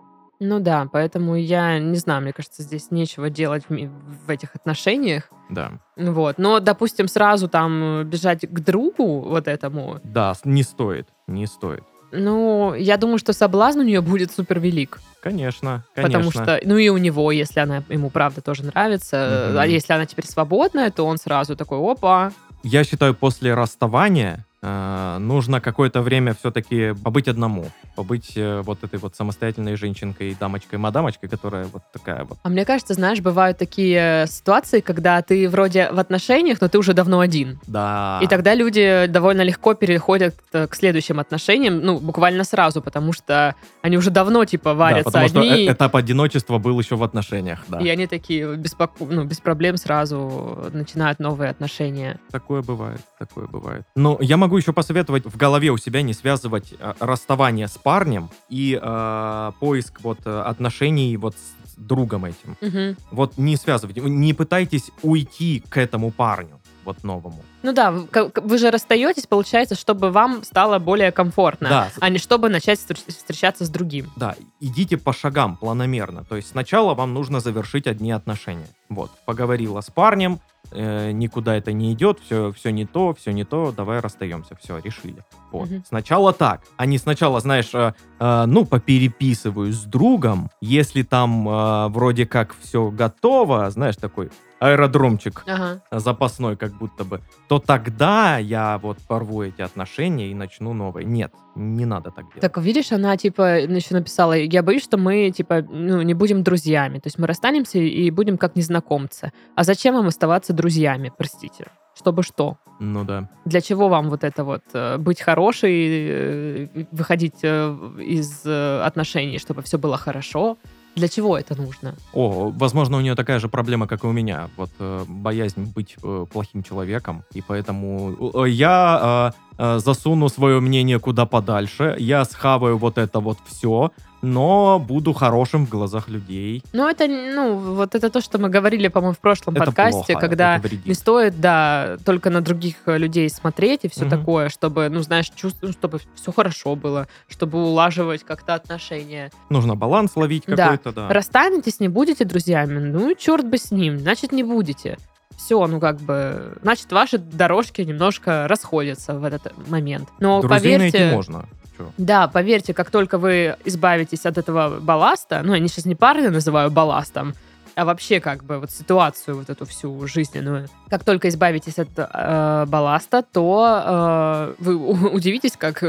Ну 0.41 0.59
да, 0.59 0.89
поэтому 0.93 1.37
я 1.37 1.79
не 1.79 1.97
знаю, 1.97 2.23
мне 2.23 2.33
кажется, 2.33 2.63
здесь 2.63 2.91
нечего 2.91 3.31
делать 3.31 3.63
в, 3.69 4.29
этих 4.29 4.57
отношениях. 4.57 5.31
Да. 5.51 5.75
Вот. 5.97 6.39
Но, 6.39 6.59
допустим, 6.59 7.07
сразу 7.07 7.49
там 7.49 8.05
бежать 8.05 8.41
к 8.41 8.61
другу 8.61 9.21
вот 9.21 9.47
этому, 9.47 10.01
Да, 10.03 10.35
не 10.45 10.65
стоит, 10.65 11.07
не 11.29 11.47
стоит. 11.47 11.85
Ну, 12.11 12.75
я 12.75 12.97
думаю, 12.97 13.19
что 13.19 13.33
соблазн 13.33 13.81
у 13.81 13.85
нее 13.85 14.01
будет 14.01 14.33
супер 14.33 14.59
велик. 14.59 15.01
Конечно, 15.23 15.85
конечно. 15.95 16.19
Потому 16.19 16.31
что, 16.31 16.61
ну 16.65 16.77
и 16.77 16.89
у 16.89 16.99
него, 16.99 17.31
если 17.33 17.61
она 17.61 17.85
ему 17.89 18.11
правда 18.11 18.41
тоже 18.43 18.65
нравится, 18.65 19.49
Мгм. 19.51 19.59
а 19.61 19.67
если 19.67 19.93
она 19.95 20.07
теперь 20.07 20.27
свободная, 20.27 20.91
то 20.91 21.07
он 21.07 21.17
сразу 21.19 21.57
такой, 21.57 21.79
опа, 21.79 22.33
Я 22.65 22.85
считаю, 22.85 23.15
после 23.15 23.55
расставания 23.55 24.45
э, 24.63 25.17
нужно 25.19 25.61
какое-то 25.61 26.03
время 26.03 26.35
все-таки 26.35 26.95
побыть 27.03 27.29
одному. 27.29 27.67
Побыть 27.97 28.33
э, 28.37 28.61
вот 28.63 28.83
этой 28.85 28.99
вот 28.99 29.15
самостоятельной 29.17 29.77
женщинкой, 29.77 30.37
дамочкой-мадамочкой, 30.39 31.29
которая 31.29 31.67
вот 31.67 31.83
такая 31.93 32.25
вот. 32.25 32.39
А 32.43 32.49
мне 32.49 32.65
кажется, 32.65 32.95
знаешь, 32.95 33.21
бывают 33.21 33.59
такие 33.59 34.27
ситуации, 34.29 34.81
когда 34.81 35.21
ты 35.23 35.49
вроде 35.49 35.91
в 35.91 35.99
отношениях, 35.99 36.61
но 36.61 36.69
ты 36.69 36.79
уже 36.79 36.95
давно 36.95 37.21
один. 37.21 37.59
Да. 37.67 38.19
И 38.23 38.27
тогда 38.27 38.55
люди 38.55 39.07
довольно 39.09 39.43
легко 39.43 39.75
переходят 39.75 40.35
э, 40.53 40.67
к 40.67 40.75
следующим 40.75 41.19
отношениям, 41.21 41.81
ну, 41.81 41.99
буквально 41.99 42.45
сразу, 42.45 42.81
потому 42.81 43.13
что 43.13 43.55
они 43.83 43.97
уже 43.97 44.11
давно, 44.11 44.45
типа, 44.45 44.71
Да, 44.71 44.75
варятся 44.75 45.05
потому 45.05 45.29
что 45.29 45.41
одни. 45.41 45.67
э- 45.67 45.73
этап 45.73 45.97
одиночества 45.97 46.59
был 46.59 46.79
еще 46.79 46.97
в 46.97 47.03
отношениях, 47.03 47.61
да. 47.69 47.79
И 47.81 47.89
они 47.89 48.07
такие 48.07 48.57
без, 48.57 48.75
пок- 48.75 48.91
ну, 49.01 49.25
без 49.25 49.41
проблем 49.41 49.77
сразу 49.77 50.69
начинают 50.73 51.19
новые 51.19 51.51
отношения. 51.51 52.19
Такое 52.31 52.63
бывает, 52.63 53.01
такое 53.19 53.47
бывает. 53.47 53.83
Но 53.97 54.19
я 54.21 54.37
могу 54.37 54.52
еще 54.57 54.73
посоветовать 54.73 55.25
в 55.25 55.37
голове 55.37 55.71
у 55.71 55.79
себя 55.79 56.03
не 56.03 56.15
связывать 56.15 56.75
э, 56.79 56.95
расставание 57.01 57.69
с 57.69 57.79
парнем 57.79 58.31
и 58.49 58.79
э, 58.81 59.53
поиск 59.61 60.01
вот 60.03 60.19
э, 60.25 60.41
отношений 60.41 61.17
вот 61.17 61.35
с 61.35 61.75
другом 61.77 62.25
этим. 62.27 62.57
Мгм. 62.61 62.97
Вот 63.11 63.39
не 63.39 63.57
связывайте, 63.57 64.01
не 64.01 64.35
пытайтесь 64.35 64.91
уйти 65.03 65.63
к 65.69 65.77
этому 65.79 66.11
парню, 66.11 66.61
вот 66.85 67.03
новому. 67.05 67.43
Ну 67.63 67.73
да, 67.73 67.91
вы, 67.91 68.59
же 68.59 68.71
расстаетесь, 68.71 69.27
получается, 69.27 69.75
чтобы 69.75 70.11
вам 70.11 70.45
стало 70.45 70.79
более 70.79 71.13
комфортно, 71.13 71.69
Да, 71.69 71.89
а 72.01 72.09
не 72.09 72.19
чтобы 72.19 72.49
начать 72.49 72.79
встр- 72.79 72.99
встречаться 73.09 73.65
с 73.65 73.69
другим. 73.69 74.11
Да, 74.17 74.35
идите 74.61 74.97
по 74.97 75.13
шагам 75.13 75.57
планомерно. 75.57 76.25
То 76.25 76.37
есть 76.37 76.51
сначала 76.51 76.95
вам 76.95 77.15
нужно 77.15 77.41
завершить 77.41 77.87
одни 77.87 78.11
отношения. 78.13 78.69
Вот, 78.89 79.11
поговорила 79.25 79.81
с 79.81 79.91
парнем, 79.91 80.41
э, 80.75 81.13
никуда 81.13 81.57
это 81.57 81.73
не 81.73 81.93
идет, 81.93 82.19
все, 82.25 82.53
все 82.53 82.71
не 82.71 82.85
то, 82.85 83.15
все 83.15 83.33
не 83.33 83.45
то, 83.45 83.73
давай 83.73 84.01
расстаемся, 84.01 84.57
все, 84.61 84.79
решили. 84.79 85.25
Вот. 85.51 85.71
Мгм. 85.71 85.85
Сначала 85.87 86.33
так, 86.33 86.63
а 86.77 86.87
не 86.87 86.99
сначала, 86.99 87.41
знаешь, 87.41 87.71
э, 87.75 87.93
э, 88.19 88.45
ну, 88.47 88.65
попереписываю 88.65 89.73
с 89.73 89.85
другом, 89.85 90.51
если 90.61 91.03
там 91.03 91.49
э, 91.49 91.89
вроде 91.89 92.27
как 92.27 92.55
все 92.61 92.91
готово, 92.91 93.71
знаешь, 93.71 93.97
такой 93.97 94.31
аэродромчик 94.63 95.43
Ага. 95.47 95.83
запасной 95.91 96.57
как 96.57 96.73
будто 96.73 97.05
бы, 97.05 97.21
то 97.49 97.59
тогда 97.59 98.39
я 98.39 98.79
вот 98.79 98.99
порву 99.09 99.43
эти 99.43 99.61
отношения 99.61 100.31
и 100.31 100.35
начну 100.35 100.73
новые. 100.73 101.05
Нет, 101.05 101.33
не 101.57 101.85
надо 101.85 102.11
так 102.11 102.27
делать. 102.27 102.41
Так 102.41 102.59
видишь, 102.59 102.93
она 102.93 103.17
типа 103.17 103.61
еще 103.61 103.95
написала, 103.95 104.35
я 104.35 104.63
боюсь, 104.63 104.85
что 104.85 104.99
мы 104.99 105.31
типа 105.31 105.63
ну, 105.69 106.03
не 106.03 106.15
будем 106.15 106.43
друзьями, 106.43 106.99
то 106.99 107.09
есть 107.09 107.19
мы 107.19 107.27
расстанемся 107.27 107.79
и 107.79 108.11
будем 108.11 108.39
как 108.39 108.55
незнакомцы. 108.55 109.33
А 109.57 109.65
зачем 109.65 109.95
вам 109.95 110.07
оставаться 110.07 110.53
друзьями, 110.53 111.13
простите? 111.17 111.67
Чтобы 111.95 112.23
что? 112.23 112.57
Ну 112.81 113.05
да. 113.05 113.29
Для 113.45 113.61
чего 113.61 113.89
вам 113.89 114.11
вот 114.11 114.25
это 114.25 114.45
вот 114.45 114.63
э, 114.73 114.97
быть 114.97 115.21
хорошей, 115.21 115.73
э, 115.75 116.69
выходить 116.91 117.41
э, 117.43 117.77
из 118.01 118.43
э, 118.45 118.83
отношений, 118.83 119.39
чтобы 119.39 119.63
все 119.63 119.77
было 119.79 119.97
хорошо? 119.97 120.57
Для 120.95 121.09
чего 121.09 121.39
это 121.39 121.55
нужно? 121.55 121.95
О, 122.13 122.53
возможно, 122.55 122.99
у 122.99 123.01
нее 123.01 123.15
такая 123.15 123.39
же 123.39 123.49
проблема, 123.49 123.87
как 123.87 124.05
и 124.05 124.07
у 124.07 124.13
меня. 124.13 124.49
Вот 124.57 124.71
э, 124.79 125.05
боязнь 125.09 125.65
быть 125.75 125.97
э, 126.03 126.27
плохим 126.31 126.63
человеком. 126.63 127.25
И 127.33 127.41
поэтому 127.41 128.33
э, 128.45 128.49
я 128.51 129.33
э, 129.33 129.52
засуну 129.59 130.29
свое 130.29 130.61
мнение 130.61 130.99
куда 130.99 131.27
подальше. 131.27 131.97
Я 131.99 132.25
схаваю 132.25 132.79
вот 132.79 132.99
это 132.99 133.21
вот 133.21 133.39
все, 133.47 133.91
но 134.23 134.79
буду 134.79 135.13
хорошим 135.13 135.67
в 135.67 135.69
глазах 135.69 136.09
людей. 136.09 136.63
Ну, 136.73 136.89
это, 136.89 137.09
ну, 137.09 137.57
вот 137.57 137.97
это 137.97 138.09
то, 138.09 138.21
что 138.21 138.39
мы 138.39 138.49
говорили, 138.49 138.87
по-моему, 138.87 139.15
в 139.15 139.19
прошлом 139.19 139.57
Это 139.57 139.67
подкасте, 139.67 140.13
плохо, 140.13 140.21
когда 140.29 140.57
это 140.57 140.69
вредит. 140.69 140.87
не 140.87 140.95
стоит, 140.95 141.41
да, 141.41 141.97
только 142.05 142.31
на 142.31 142.41
других 142.41 142.77
э, 142.87 142.99
людей 142.99 143.29
смотреть 143.29 143.81
и 143.83 143.89
все 143.89 144.03
Мгм. 144.05 144.11
такое, 144.11 144.49
чтобы, 144.49 144.89
ну, 144.91 145.01
знаешь, 145.01 145.29
чувствовать, 145.35 145.77
чтобы 145.77 146.01
все 146.15 146.31
хорошо 146.33 146.77
было, 146.77 147.09
чтобы 147.29 147.59
улаживать 147.65 148.23
как-то 148.23 148.55
отношения. 148.55 149.33
Нужно 149.51 149.75
баланс 149.75 150.13
ловить 150.15 150.45
Да. 150.47 150.57
какой-то, 150.57 150.93
да. 150.93 151.09
Расстанетесь, 151.09 151.81
не 151.81 151.89
будете 151.89 152.25
друзьями, 152.25 152.79
ну, 152.79 153.15
черт 153.17 153.45
бы 153.49 153.59
с 153.59 153.73
ним, 153.73 153.99
значит, 153.99 154.31
не 154.31 154.45
будете. 154.45 154.99
Все, 155.37 155.67
ну, 155.67 155.81
как 155.81 155.97
бы, 155.97 156.57
значит, 156.63 156.91
ваши 156.93 157.19
дорожки 157.19 157.83
немножко 157.83 158.47
расходятся 158.49 159.15
в 159.15 159.25
этот 159.25 159.53
момент. 159.69 160.09
Но 160.21 160.41
Друзей 160.41 160.77
поверьте... 160.77 160.99
найти 160.99 161.15
можно. 161.15 161.47
Чё? 161.77 161.91
Да, 161.99 162.29
поверьте, 162.29 162.75
как 162.75 162.91
только 162.91 163.19
вы 163.19 163.57
избавитесь 163.65 164.27
от 164.27 164.39
этого 164.39 164.81
балласта, 164.81 165.43
ну, 165.43 165.55
я 165.55 165.69
сейчас 165.69 165.87
не 165.87 165.95
парня 165.95 166.31
называю 166.31 166.71
балластом, 166.71 167.35
а 167.75 167.85
вообще 167.85 168.21
как 168.21 168.45
бы 168.45 168.59
вот 168.59 168.71
ситуацию 168.71 169.37
вот 169.37 169.49
эту 169.49 169.65
всю 169.65 170.07
жизненную. 170.07 170.69
Как 170.91 171.05
только 171.05 171.29
избавитесь 171.29 171.79
от 171.79 171.89
э, 171.97 172.67
балласта, 172.67 173.23
то 173.23 173.83
э, 173.85 174.55
вы 174.59 174.77
удивитесь, 175.11 175.57
как 175.57 175.83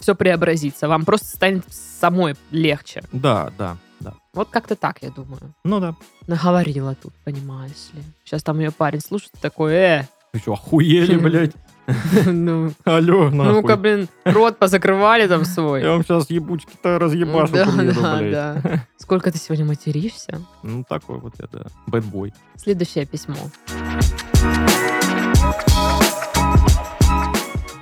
все 0.00 0.14
преобразится. 0.14 0.88
Вам 0.88 1.04
просто 1.04 1.28
станет 1.28 1.64
самой 1.70 2.36
легче. 2.50 3.02
Да, 3.12 3.50
да, 3.56 3.76
да. 4.00 4.14
Вот 4.34 4.48
как-то 4.50 4.76
так, 4.76 4.98
я 5.02 5.10
думаю. 5.10 5.54
Ну 5.64 5.80
да. 5.80 5.94
Наговорила 6.26 6.94
тут, 6.94 7.12
понимаешь 7.24 7.90
ли. 7.92 8.02
Сейчас 8.24 8.42
там 8.42 8.58
ее 8.60 8.70
парень 8.70 9.00
слушает 9.00 9.32
такой, 9.40 9.72
э, 9.74 10.08
Вы 10.32 10.40
что, 10.40 10.52
охуели, 10.54 11.16
блядь? 11.16 11.52
ну, 12.26 12.72
Алло, 12.84 13.30
нахуй. 13.30 13.52
ну-ка, 13.62 13.76
блин, 13.76 14.08
рот 14.24 14.58
позакрывали 14.58 15.26
там 15.26 15.44
свой. 15.44 15.82
Я 15.82 15.90
вам 15.92 16.04
сейчас 16.04 16.30
ебучки-то 16.30 16.98
разъебашу 16.98 17.52
Да, 17.52 17.66
приеду, 17.66 18.00
да, 18.00 18.16
блядь. 18.18 18.32
да. 18.32 18.86
Сколько 18.98 19.32
ты 19.32 19.38
сегодня 19.38 19.64
материшься? 19.64 20.40
Ну, 20.62 20.84
такой 20.88 21.18
вот 21.18 21.34
я, 21.38 21.46
да. 21.50 21.66
Бэтбой. 21.86 22.32
Следующее 22.56 23.06
письмо. 23.06 23.36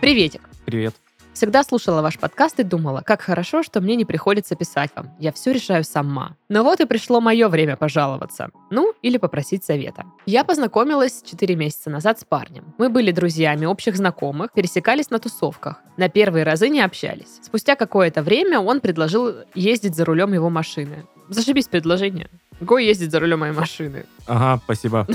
Приветик. 0.00 0.40
Привет. 0.64 0.94
Всегда 1.38 1.62
слушала 1.62 2.02
ваш 2.02 2.18
подкаст 2.18 2.58
и 2.58 2.64
думала, 2.64 3.00
как 3.06 3.22
хорошо, 3.22 3.62
что 3.62 3.80
мне 3.80 3.94
не 3.94 4.04
приходится 4.04 4.56
писать 4.56 4.90
вам. 4.96 5.14
Я 5.20 5.30
все 5.30 5.52
решаю 5.52 5.84
сама. 5.84 6.36
Но 6.48 6.64
вот 6.64 6.80
и 6.80 6.84
пришло 6.84 7.20
мое 7.20 7.46
время 7.46 7.76
пожаловаться. 7.76 8.50
Ну, 8.70 8.92
или 9.02 9.18
попросить 9.18 9.64
совета. 9.64 10.04
Я 10.26 10.42
познакомилась 10.42 11.22
4 11.24 11.54
месяца 11.54 11.90
назад 11.90 12.18
с 12.18 12.24
парнем. 12.24 12.74
Мы 12.76 12.88
были 12.88 13.12
друзьями 13.12 13.66
общих 13.66 13.96
знакомых, 13.96 14.50
пересекались 14.52 15.10
на 15.10 15.20
тусовках. 15.20 15.80
На 15.96 16.08
первые 16.08 16.42
разы 16.42 16.68
не 16.68 16.80
общались. 16.80 17.38
Спустя 17.40 17.76
какое-то 17.76 18.24
время 18.24 18.58
он 18.58 18.80
предложил 18.80 19.32
ездить 19.54 19.94
за 19.94 20.04
рулем 20.04 20.32
его 20.32 20.50
машины. 20.50 21.06
Зашибись 21.28 21.68
предложение. 21.68 22.30
Го 22.60 22.78
ездить 22.78 23.10
за 23.10 23.20
рулем 23.20 23.40
моей 23.40 23.52
машины. 23.52 24.04
Ага, 24.26 24.60
спасибо. 24.64 25.06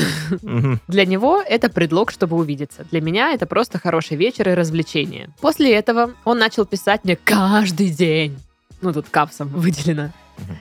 Для 0.88 1.06
него 1.06 1.42
это 1.42 1.70
предлог, 1.70 2.12
чтобы 2.12 2.38
увидеться. 2.38 2.86
Для 2.92 3.02
меня 3.02 3.34
это 3.34 3.46
просто 3.46 3.80
хороший 3.80 4.18
вечер 4.18 4.50
и 4.50 4.54
развлечение. 4.54 5.30
После 5.42 5.74
этого 5.74 6.14
он 6.24 6.40
начал 6.40 6.66
писать 6.66 7.04
мне 7.04 7.16
каждый 7.16 7.90
день. 7.90 8.38
Ну, 8.82 8.94
тут 8.94 9.08
капсом 9.10 9.50
выделено. 9.50 10.12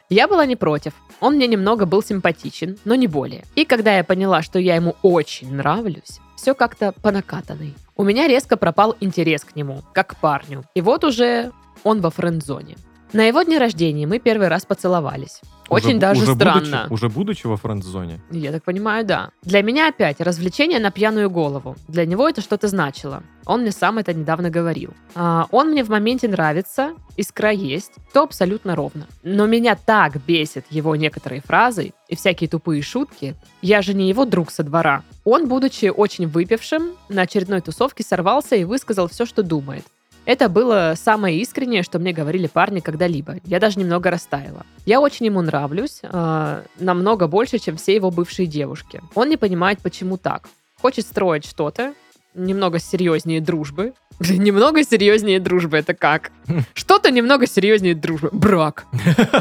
Я 0.08 0.28
была 0.28 0.46
не 0.46 0.56
против. 0.56 0.92
Он 1.20 1.36
мне 1.36 1.46
немного 1.46 1.86
был 1.86 2.02
симпатичен, 2.02 2.78
но 2.84 2.94
не 2.94 3.06
более. 3.06 3.44
И 3.54 3.64
когда 3.64 3.96
я 3.96 4.04
поняла, 4.04 4.42
что 4.42 4.58
я 4.58 4.74
ему 4.74 4.96
очень 5.02 5.54
нравлюсь, 5.54 6.20
все 6.36 6.54
как-то 6.54 6.92
по 7.02 7.12
накатанной. 7.12 7.74
У 7.96 8.04
меня 8.04 8.26
резко 8.26 8.56
пропал 8.56 8.96
интерес 9.00 9.44
к 9.44 9.54
нему, 9.54 9.82
как 9.92 10.08
к 10.08 10.16
парню. 10.16 10.64
И 10.74 10.80
вот 10.80 11.04
уже 11.04 11.52
он 11.84 12.00
во 12.00 12.10
френд-зоне. 12.10 12.76
На 13.12 13.24
его 13.24 13.42
дне 13.42 13.58
рождения 13.58 14.06
мы 14.06 14.18
первый 14.18 14.48
раз 14.48 14.64
поцеловались. 14.64 15.40
Очень 15.68 15.90
Уже- 15.90 15.98
даже 15.98 16.22
уже 16.22 16.34
странно. 16.34 16.86
Будучи, 16.88 16.92
уже 16.92 17.08
будучи 17.08 17.46
во 17.46 17.56
френд-зоне. 17.56 18.20
Я 18.30 18.52
так 18.52 18.62
понимаю, 18.64 19.04
да. 19.04 19.30
Для 19.42 19.62
меня 19.62 19.88
опять 19.88 20.20
развлечение 20.20 20.78
на 20.80 20.90
пьяную 20.90 21.30
голову. 21.30 21.76
Для 21.88 22.04
него 22.06 22.28
это 22.28 22.40
что-то 22.40 22.68
значило. 22.68 23.22
Он 23.46 23.62
мне 23.62 23.72
сам 23.72 23.98
это 23.98 24.12
недавно 24.14 24.50
говорил. 24.50 24.92
А, 25.14 25.46
он 25.50 25.70
мне 25.70 25.82
в 25.84 25.88
моменте 25.88 26.28
нравится, 26.28 26.94
искра 27.16 27.50
есть, 27.50 27.92
то 28.12 28.22
абсолютно 28.22 28.76
ровно. 28.76 29.06
Но 29.22 29.46
меня 29.46 29.76
так 29.76 30.16
бесит 30.24 30.64
его 30.70 30.96
некоторые 30.96 31.40
фразы 31.42 31.92
и 32.08 32.16
всякие 32.16 32.48
тупые 32.48 32.82
шутки. 32.82 33.34
Я 33.62 33.82
же 33.82 33.94
не 33.94 34.08
его 34.08 34.24
друг 34.24 34.50
со 34.50 34.62
двора. 34.62 35.02
Он, 35.24 35.48
будучи 35.48 35.86
очень 35.86 36.26
выпившим, 36.26 36.92
на 37.08 37.22
очередной 37.22 37.60
тусовке 37.60 38.04
сорвался 38.04 38.56
и 38.56 38.64
высказал 38.64 39.08
все, 39.08 39.24
что 39.26 39.42
думает. 39.42 39.84
Это 40.24 40.48
было 40.48 40.94
самое 40.96 41.38
искреннее, 41.40 41.82
что 41.82 41.98
мне 41.98 42.12
говорили 42.12 42.46
парни 42.46 42.80
когда-либо. 42.80 43.36
Я 43.44 43.58
даже 43.58 43.78
немного 43.78 44.10
растаяла. 44.10 44.64
Я 44.86 45.00
очень 45.00 45.26
ему 45.26 45.42
нравлюсь, 45.42 46.00
э, 46.02 46.62
намного 46.78 47.26
больше, 47.26 47.58
чем 47.58 47.76
все 47.76 47.94
его 47.94 48.10
бывшие 48.10 48.46
девушки. 48.46 49.00
Он 49.14 49.28
не 49.28 49.36
понимает, 49.36 49.80
почему 49.82 50.16
так. 50.16 50.48
Хочет 50.80 51.06
строить 51.06 51.44
что-то, 51.44 51.94
немного 52.34 52.78
серьезнее 52.78 53.40
дружбы. 53.40 53.94
Немного 54.20 54.84
серьезнее 54.84 55.40
дружбы, 55.40 55.78
это 55.78 55.94
как? 55.94 56.30
Что-то 56.74 57.10
немного 57.10 57.46
серьезнее 57.46 57.94
дружбы. 57.94 58.28
Брак. 58.32 58.86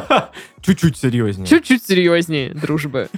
Чуть-чуть 0.61 0.97
серьезнее. 0.97 1.47
Чуть-чуть 1.47 1.85
серьезнее 1.85 2.53
дружбы. 2.53 3.09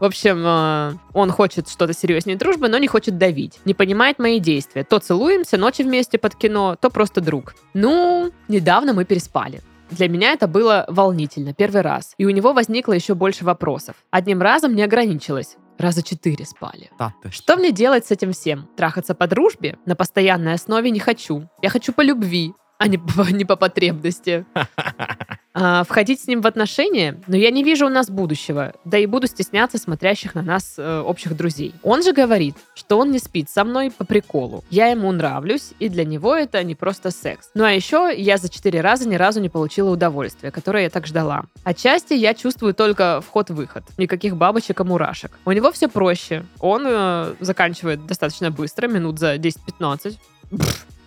В 0.00 0.04
общем, 0.04 0.42
э, 0.46 0.92
он 1.12 1.30
хочет 1.30 1.68
что-то 1.68 1.92
серьезнее 1.92 2.38
дружбы, 2.38 2.68
но 2.68 2.78
не 2.78 2.88
хочет 2.88 3.18
давить. 3.18 3.60
Не 3.66 3.74
понимает 3.74 4.18
мои 4.18 4.40
действия. 4.40 4.82
То 4.82 4.98
целуемся, 4.98 5.58
ночи 5.58 5.82
вместе 5.82 6.18
под 6.18 6.34
кино, 6.34 6.76
то 6.80 6.88
просто 6.88 7.20
друг. 7.20 7.54
Ну, 7.74 8.32
недавно 8.48 8.94
мы 8.94 9.04
переспали. 9.04 9.60
Для 9.90 10.08
меня 10.08 10.32
это 10.32 10.46
было 10.46 10.86
волнительно, 10.88 11.52
первый 11.52 11.82
раз. 11.82 12.14
И 12.16 12.24
у 12.24 12.30
него 12.30 12.54
возникло 12.54 12.94
еще 12.94 13.14
больше 13.14 13.44
вопросов. 13.44 13.96
Одним 14.10 14.40
разом 14.40 14.74
не 14.74 14.82
ограничилось. 14.82 15.56
Раза 15.78 16.02
четыре 16.02 16.46
спали. 16.46 16.90
Да 16.98 17.12
Что 17.30 17.56
мне 17.56 17.70
делать 17.70 18.06
с 18.06 18.10
этим 18.10 18.32
всем? 18.32 18.68
Трахаться 18.76 19.14
по 19.14 19.26
дружбе? 19.26 19.78
На 19.84 19.96
постоянной 19.96 20.54
основе 20.54 20.90
не 20.90 21.00
хочу. 21.00 21.48
Я 21.60 21.68
хочу 21.68 21.92
по 21.92 22.00
любви, 22.00 22.54
а 22.78 22.88
не 22.88 22.96
по, 22.98 23.30
не 23.30 23.44
по 23.44 23.56
потребности. 23.56 24.46
А, 25.52 25.82
входить 25.84 26.20
с 26.20 26.28
ним 26.28 26.42
в 26.42 26.46
отношения, 26.46 27.20
но 27.26 27.36
я 27.36 27.50
не 27.50 27.64
вижу 27.64 27.86
у 27.86 27.88
нас 27.88 28.08
будущего, 28.08 28.72
да 28.84 28.98
и 28.98 29.06
буду 29.06 29.26
стесняться 29.26 29.78
смотрящих 29.78 30.34
на 30.36 30.42
нас 30.42 30.74
э, 30.78 31.00
общих 31.00 31.36
друзей. 31.36 31.74
Он 31.82 32.04
же 32.04 32.12
говорит, 32.12 32.54
что 32.74 32.98
он 32.98 33.10
не 33.10 33.18
спит 33.18 33.50
со 33.50 33.64
мной 33.64 33.90
по 33.90 34.04
приколу. 34.04 34.62
Я 34.70 34.86
ему 34.88 35.10
нравлюсь, 35.10 35.72
и 35.80 35.88
для 35.88 36.04
него 36.04 36.36
это 36.36 36.62
не 36.62 36.76
просто 36.76 37.10
секс. 37.10 37.50
Ну 37.54 37.64
а 37.64 37.72
еще 37.72 38.12
я 38.16 38.36
за 38.36 38.48
четыре 38.48 38.80
раза 38.80 39.08
ни 39.08 39.16
разу 39.16 39.40
не 39.40 39.48
получила 39.48 39.90
удовольствия, 39.90 40.52
которое 40.52 40.84
я 40.84 40.90
так 40.90 41.06
ждала. 41.06 41.44
Отчасти 41.64 42.14
я 42.14 42.34
чувствую 42.34 42.72
только 42.72 43.20
вход-выход, 43.20 43.82
никаких 43.98 44.36
бабочек 44.36 44.80
и 44.80 44.84
мурашек. 44.84 45.32
У 45.44 45.50
него 45.50 45.72
все 45.72 45.88
проще. 45.88 46.44
Он 46.60 46.84
э, 46.86 47.34
заканчивает 47.40 48.06
достаточно 48.06 48.52
быстро, 48.52 48.86
минут 48.86 49.18
за 49.18 49.34
10-15. 49.34 50.16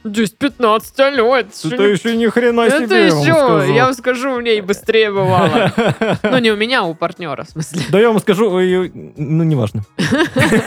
10-15, 0.04 1.00
алло, 1.00 1.38
это 1.38 1.50
не- 1.64 1.92
еще 1.92 2.16
ни 2.16 2.28
хрена 2.28 2.70
себе, 2.70 2.86
это 2.86 2.96
я 2.96 3.14
вам 3.14 3.22
еще, 3.22 3.34
скажу. 3.34 3.74
я 3.74 3.86
вам 3.86 3.94
скажу, 3.94 4.32
у 4.34 4.40
меня 4.42 4.54
и 4.54 4.62
быстрее 4.62 5.12
бывало. 5.12 5.72
Ну, 6.24 6.38
не 6.40 6.52
у 6.52 6.56
меня, 6.56 6.82
а 6.82 6.84
у 6.84 6.94
партнера, 6.96 7.44
в 7.44 7.50
смысле. 7.50 7.82
Да 7.90 8.00
я 8.00 8.10
вам 8.10 8.20
скажу, 8.20 8.50
ну, 8.52 9.44
неважно. 9.44 9.84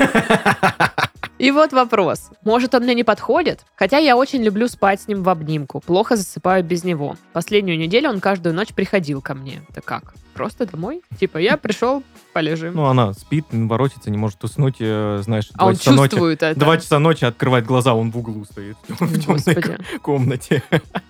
И 1.39 1.51
вот 1.51 1.73
вопрос. 1.73 2.31
Может, 2.45 2.75
он 2.75 2.85
мне 2.85 2.95
не 2.95 3.05
подходит? 3.05 3.61
Хотя 3.75 3.99
я 3.99 4.17
очень 4.17 4.43
люблю 4.43 4.69
спать 4.69 5.03
с 5.03 5.09
ним 5.09 5.23
в 5.23 5.29
обнимку. 5.29 5.81
Плохо 5.81 6.17
засыпаю 6.17 6.65
без 6.65 6.83
него. 6.83 7.17
Последнюю 7.35 7.79
неделю 7.79 8.09
он 8.09 8.21
каждую 8.21 8.55
ночь 8.55 8.73
приходил 8.73 9.21
ко 9.21 9.35
мне. 9.35 9.61
Это 9.69 9.83
как? 9.83 10.15
Просто 10.33 10.65
домой? 10.67 11.03
Типа, 11.21 11.37
я 11.37 11.59
пришел, 11.59 12.03
полежим. 12.37 12.75
Ну, 12.75 12.85
она 12.85 13.15
спит, 13.15 13.47
воротится, 13.51 14.11
не 14.11 14.19
может 14.19 14.45
уснуть, 14.45 14.77
э, 14.81 15.23
знаешь, 15.25 15.49
а 15.55 15.59
два 15.59 15.67
он 15.69 15.77
часа 15.77 15.93
ночи. 15.93 16.11
чувствует 16.11 16.43
это. 16.43 16.61
Два 16.61 16.77
часа 16.77 16.99
ночи 16.99 17.25
открывает 17.25 17.65
глаза, 17.65 17.95
он 17.95 18.11
в 18.11 18.19
углу 18.19 18.45
стоит. 18.45 18.77
В 18.89 19.19
темной 19.19 19.79
комнате. 20.03 20.63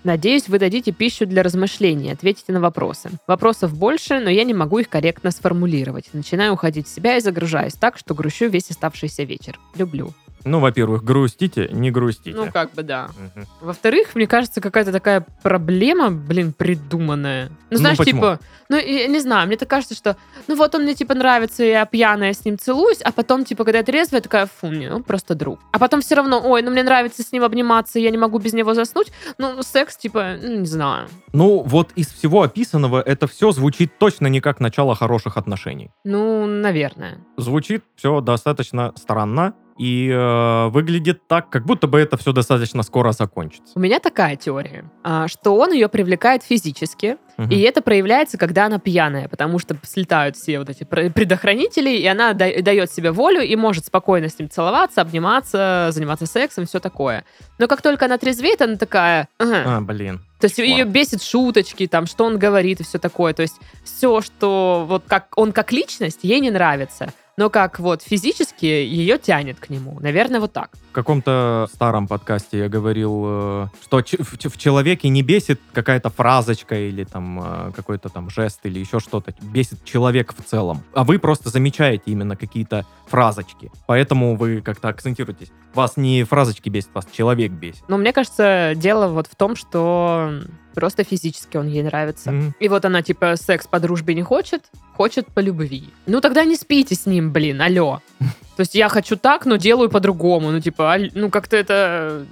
Надеюсь, 0.05 0.49
вы 0.49 0.61
дадите 0.61 0.93
пищу 0.93 1.27
для 1.27 1.43
размышлений, 1.43 2.13
ответите 2.13 2.53
на 2.53 2.61
вопросы. 2.61 3.11
Вопросов 3.27 3.77
больше, 3.77 4.21
но 4.21 4.31
я 4.31 4.45
не 4.45 4.55
могу 4.55 4.79
их 4.79 4.89
корректно 4.89 5.33
сформулировать. 5.33 6.11
Начинаю 6.13 6.53
уходить 6.53 6.87
в 6.87 6.95
себя 6.95 7.17
и 7.17 7.21
загружаюсь 7.21 7.75
так, 7.75 7.99
что 7.99 8.15
грущу 8.15 8.47
весь 8.47 8.71
оставшийся 8.71 9.25
вечер. 9.25 9.59
Люблю. 9.75 10.15
Ну, 10.47 10.61
во-первых, 10.61 11.03
грустите, 11.03 11.69
не 11.73 11.91
грустите. 11.91 12.37
Ну, 12.37 12.51
как 12.53 12.73
бы 12.73 12.85
да. 12.85 13.09
Мгм. 13.19 13.47
Во-вторых, 13.61 14.15
мне 14.15 14.29
кажется, 14.29 14.61
какая-то 14.61 14.93
такая 14.93 15.27
проблема, 15.43 16.13
блин, 16.13 16.53
придуманная. 16.53 17.49
Ну, 17.49 17.55
Ну, 17.73 17.79
знаешь, 17.79 17.99
почему? 17.99 18.21
типа, 18.21 18.41
ну, 18.69 18.77
я 18.77 19.09
не 19.09 19.19
знаю, 19.19 19.49
мне 19.49 19.57
так 19.57 19.69
кажется, 19.69 19.97
что, 19.97 20.17
ну, 20.47 20.55
вот 20.55 20.73
он 20.77 20.85
мне, 20.85 20.95
типа, 20.95 21.15
нравится, 21.15 21.65
я 21.65 21.85
пьяная 21.85 22.33
с 22.33 22.45
ним 22.45 22.59
целуюсь, 22.59 23.01
а 23.03 23.11
потом, 23.11 23.45
типа, 23.45 23.65
когда 23.65 23.79
я 23.79 23.85
трезвая, 23.85 24.21
такая, 24.21 24.47
фу, 24.47 24.69
не, 24.69 24.89
ну, 24.89 25.03
просто 25.03 25.35
друг. 25.35 25.59
А 25.73 25.81
потом 25.81 26.01
все 26.01 26.15
равно, 26.15 26.41
ой, 26.45 26.63
ну, 26.63 26.71
мне 26.71 26.85
нравится 26.85 27.25
с 27.25 27.33
ним 27.33 27.43
обниматься, 27.43 27.99
я 27.99 28.11
не 28.11 28.19
могу 28.19 28.39
без 28.39 28.53
него 28.53 28.73
заснуть. 28.75 29.13
Ну, 29.39 29.61
секс, 29.63 29.97
типа, 29.97 30.37
ну, 30.41 30.61
не 30.61 30.67
знаю. 30.67 31.09
Ну, 31.33 31.63
вот 31.63 31.91
из 31.97 32.07
всего 32.13 32.43
описанного 32.43 33.03
это 33.03 33.27
все 33.27 33.51
звучит 33.51 33.99
точно 33.99 34.29
не 34.29 34.41
как 34.41 34.61
начало 34.61 34.95
хороших 34.95 35.37
отношений. 35.37 35.91
Ну, 36.05 36.47
наверное. 36.47 37.19
Звучит 37.37 37.83
все 37.97 38.21
достаточно 38.21 38.93
странно 38.97 39.55
и 39.79 40.09
э, 40.11 40.69
выглядит 40.69 41.27
так, 41.29 41.51
как 41.51 41.65
будто 41.67 41.87
бы 41.87 41.99
это 42.01 42.17
все 42.17 42.33
достаточно 42.33 42.83
скоро 42.83 43.13
закончится. 43.13 43.73
У 43.75 43.81
меня 43.81 43.99
такая 44.01 44.37
теория, 44.37 44.85
а, 45.05 45.29
что 45.29 45.57
он 45.57 45.73
ее 45.73 45.89
привлекает 45.89 46.43
физически, 46.43 47.17
Мгм. 47.37 47.51
и 47.51 47.59
это 47.61 47.83
проявляется, 47.83 48.39
когда 48.39 48.67
она 48.67 48.79
пьяная, 48.79 49.29
потому 49.29 49.59
что 49.59 49.77
слетают 49.83 50.37
все 50.37 50.59
вот 50.59 50.71
эти 50.71 50.85
пр- 50.85 51.13
предохранители, 51.13 51.91
и 51.91 52.07
она 52.07 52.33
да- 52.33 52.63
дает 52.63 52.91
себе 52.91 53.11
волю 53.13 53.43
и 53.43 53.55
может 53.57 53.85
спокойно 53.85 54.29
с 54.31 54.39
ним 54.39 54.49
целоваться, 54.49 55.03
обниматься, 55.03 55.89
заниматься 55.93 56.25
сексом, 56.27 56.65
все 56.65 56.81
такое. 56.81 57.25
Но 57.59 57.69
как 57.69 57.83
только 57.83 58.07
она 58.07 58.17
трезвеет, 58.17 58.63
она 58.63 58.77
такая... 58.77 59.29
«Ага». 59.39 59.63
А, 59.67 59.81
блин. 59.83 60.21
То 60.41 60.47
есть 60.47 60.59
ее 60.59 60.85
бесит 60.85 61.23
шуточки, 61.23 61.87
там, 61.87 62.07
что 62.07 62.25
он 62.25 62.39
говорит 62.39 62.81
и 62.81 62.85
все 62.85 62.99
такое. 62.99 63.33
То 63.35 63.43
есть 63.43 63.57
все, 63.85 64.21
что 64.21 64.85
вот 64.89 65.05
как 65.07 65.29
он 65.37 65.53
как 65.53 65.73
личность, 65.73 66.21
ей 66.23 66.41
не 66.41 66.51
нравится. 66.51 67.13
Но 67.37 67.51
как 67.51 67.79
вот 67.81 68.03
физически 68.03 68.65
ее 68.65 69.19
тянет 69.19 69.61
к 69.61 69.69
нему. 69.69 69.99
Наверное, 70.01 70.41
вот 70.41 70.55
так. 70.55 70.71
В 70.91 70.93
каком-то 70.93 71.69
старом 71.71 72.09
подкасте 72.09 72.61
я 72.61 72.69
говорил, 72.71 73.25
э, 73.27 73.67
что 73.83 74.03
в 74.03 74.57
человеке 74.57 75.11
не 75.11 75.23
бесит 75.23 75.61
какая-то 75.75 76.09
фразочка 76.09 76.75
или 76.77 77.05
там 77.05 77.41
э, 77.69 77.73
какой-то 77.73 78.09
там 78.09 78.31
жест 78.31 78.61
или 78.65 78.79
еще 78.79 79.01
что-то. 79.01 79.35
Бесит 79.43 79.85
человек 79.85 80.35
в 80.35 80.43
целом. 80.45 80.83
А 80.95 81.05
вы 81.05 81.19
просто 81.19 81.51
замечаете 81.51 82.05
именно 82.07 82.37
какие-то 82.37 82.87
фразочки. 83.07 83.71
Поэтому 83.87 84.37
вы 84.37 84.63
как-то 84.63 84.89
акцентируетесь. 84.89 85.53
Вас 85.75 85.99
не 85.99 86.25
фразочки 86.25 86.71
бесит, 86.71 86.89
вас 86.95 87.07
человек 87.13 87.53
бесит. 87.53 87.85
Но 87.89 87.99
мне 87.99 88.15
кажется, 88.15 88.73
дело 88.77 89.09
вот 89.09 89.27
в 89.27 89.37
том, 89.37 89.57
что 89.57 90.41
просто 90.77 91.05
физически 91.05 91.57
он 91.57 91.69
ей 91.69 91.83
нравится. 91.83 92.31
Мгм. 92.31 92.55
И 92.61 92.69
вот 92.69 92.85
она, 92.85 93.03
типа, 93.03 93.37
секс 93.37 93.67
по 93.67 93.81
дружбе 93.81 94.15
не 94.15 94.23
хочет, 94.23 94.63
хочет 94.95 95.27
по 95.27 95.41
любви. 95.41 95.85
Ну 96.07 96.21
тогда 96.21 96.45
не 96.45 96.55
спите 96.57 96.95
с 96.95 97.07
ним, 97.07 97.33
блин, 97.33 97.61
алло. 97.63 98.01
То 98.57 98.61
есть 98.63 98.75
я 98.75 98.89
хочу 98.89 99.17
так, 99.17 99.45
но 99.45 99.57
делаю 99.57 99.91
по-другому. 99.91 100.51
Ну, 100.51 100.61
типа, 100.61 100.97
ну 101.15 101.31
как-то 101.31 101.57
это... 101.57 102.25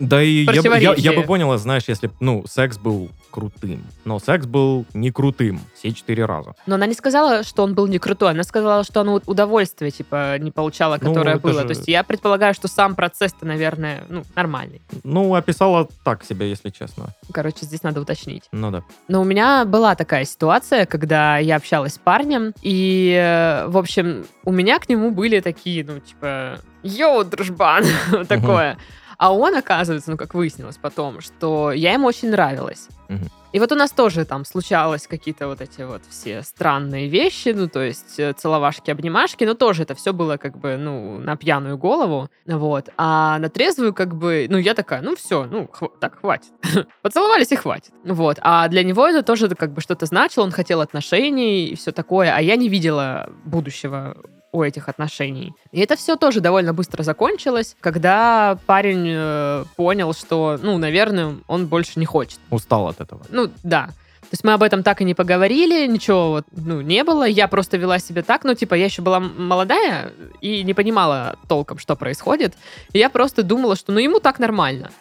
Да 0.00 0.20
и 0.20 0.44
я, 0.44 0.76
я, 0.78 0.94
я 0.96 1.12
бы 1.12 1.22
поняла, 1.22 1.58
знаешь, 1.58 1.84
если 1.86 2.10
ну, 2.18 2.44
секс 2.48 2.76
был 2.76 3.08
крутым. 3.30 3.84
Но 4.04 4.18
секс 4.18 4.46
был 4.46 4.84
не 4.94 5.12
крутым 5.12 5.60
все 5.76 5.92
четыре 5.92 6.26
раза. 6.26 6.54
Но 6.66 6.74
она 6.74 6.86
не 6.86 6.94
сказала, 6.94 7.44
что 7.44 7.62
он 7.62 7.74
был 7.74 7.86
не 7.86 8.00
крутой. 8.00 8.30
Она 8.30 8.42
сказала, 8.42 8.82
что 8.82 9.00
она 9.02 9.14
удовольствие, 9.26 9.92
типа, 9.92 10.38
не 10.38 10.50
получала, 10.50 10.98
Ну, 11.00 11.08
которое 11.14 11.36
это 11.36 11.40
было. 11.42 11.60
же- 11.62 11.68
То 11.68 11.74
есть 11.74 11.86
я 11.86 12.02
предполагаю, 12.02 12.52
что 12.52 12.66
сам 12.66 12.96
процесс-то, 12.96 13.46
наверное, 13.46 14.02
ну, 14.08 14.24
нормальный. 14.34 14.82
Ну, 15.04 15.36
описала 15.36 15.88
так 16.02 16.24
себя, 16.24 16.46
если 16.46 16.70
честно. 16.70 17.14
Короче, 17.32 17.64
здесь 17.64 17.79
надо 17.82 18.00
уточнить. 18.00 18.44
Ну 18.52 18.70
да. 18.70 18.82
Но 19.08 19.20
у 19.20 19.24
меня 19.24 19.64
была 19.64 19.94
такая 19.94 20.24
ситуация, 20.24 20.86
когда 20.86 21.38
я 21.38 21.56
общалась 21.56 21.94
с 21.94 21.98
парнем, 21.98 22.52
и, 22.62 23.14
э, 23.16 23.66
в 23.68 23.76
общем, 23.76 24.24
у 24.44 24.52
меня 24.52 24.78
к 24.78 24.88
нему 24.88 25.10
были 25.10 25.40
такие, 25.40 25.84
ну, 25.84 26.00
типа, 26.00 26.58
йоу, 26.82 27.24
дружбан, 27.24 27.84
такое. 28.28 28.78
А 29.20 29.34
он, 29.34 29.54
оказывается, 29.54 30.10
ну, 30.10 30.16
как 30.16 30.32
выяснилось 30.32 30.78
потом, 30.78 31.20
что 31.20 31.72
я 31.72 31.92
ему 31.92 32.06
очень 32.06 32.30
нравилась. 32.30 32.88
Мгм. 33.10 33.28
И 33.52 33.60
вот 33.60 33.70
у 33.70 33.74
нас 33.74 33.90
тоже 33.90 34.24
там 34.24 34.46
случалось 34.46 35.06
какие-то 35.06 35.46
вот 35.46 35.60
эти 35.60 35.82
вот 35.82 36.00
все 36.08 36.42
странные 36.42 37.06
вещи, 37.06 37.50
ну, 37.54 37.68
то 37.68 37.82
есть 37.82 38.18
э, 38.18 38.32
целовашки, 38.32 38.90
обнимашки, 38.90 39.44
но 39.44 39.52
тоже 39.52 39.82
это 39.82 39.94
все 39.94 40.14
было 40.14 40.38
как 40.38 40.56
бы, 40.56 40.78
ну, 40.78 41.18
на 41.18 41.36
пьяную 41.36 41.76
голову, 41.76 42.30
вот. 42.46 42.88
А 42.96 43.38
на 43.38 43.50
трезвую 43.50 43.92
как 43.92 44.14
бы, 44.14 44.46
ну, 44.48 44.56
я 44.56 44.72
такая, 44.72 45.02
ну, 45.02 45.14
все, 45.14 45.44
ну, 45.44 45.68
хва- 45.70 45.92
так, 46.00 46.18
хватит. 46.20 46.52
Поцеловались 47.02 47.52
и 47.52 47.56
хватит. 47.56 47.92
Вот. 48.04 48.38
А 48.40 48.68
для 48.68 48.82
него 48.82 49.06
это 49.06 49.22
тоже 49.22 49.50
как 49.50 49.74
бы 49.74 49.82
что-то 49.82 50.06
значило, 50.06 50.44
он 50.44 50.50
хотел 50.50 50.80
отношений 50.80 51.66
и 51.66 51.76
все 51.76 51.92
такое, 51.92 52.34
а 52.34 52.40
я 52.40 52.56
не 52.56 52.70
видела 52.70 53.28
будущего 53.44 54.16
у 54.52 54.62
этих 54.62 54.88
отношений. 54.88 55.54
И 55.72 55.80
это 55.80 55.96
все 55.96 56.16
тоже 56.16 56.40
довольно 56.40 56.72
быстро 56.72 57.02
закончилось, 57.02 57.76
когда 57.80 58.58
парень 58.66 59.06
э, 59.08 59.64
понял, 59.76 60.12
что, 60.12 60.58
ну, 60.62 60.78
наверное, 60.78 61.36
он 61.46 61.66
больше 61.66 61.98
не 61.98 62.06
хочет. 62.06 62.38
Устал 62.50 62.88
от 62.88 63.00
этого. 63.00 63.22
Ну, 63.30 63.50
да. 63.62 63.90
То 64.30 64.34
есть 64.34 64.44
мы 64.44 64.52
об 64.52 64.62
этом 64.62 64.84
так 64.84 65.00
и 65.00 65.04
не 65.04 65.14
поговорили, 65.14 65.88
ничего 65.88 66.30
вот, 66.30 66.44
ну, 66.52 66.80
не 66.82 67.02
было. 67.02 67.26
Я 67.26 67.48
просто 67.48 67.76
вела 67.76 67.98
себя 67.98 68.22
так, 68.22 68.44
ну, 68.44 68.54
типа, 68.54 68.74
я 68.74 68.84
еще 68.84 69.02
была 69.02 69.18
молодая 69.18 70.12
и 70.40 70.62
не 70.62 70.72
понимала 70.72 71.36
толком, 71.48 71.78
что 71.78 71.96
происходит. 71.96 72.54
И 72.92 72.98
я 72.98 73.10
просто 73.10 73.42
думала, 73.42 73.74
что, 73.74 73.90
ну, 73.90 73.98
ему 73.98 74.20
так 74.20 74.38
нормально. 74.38 74.92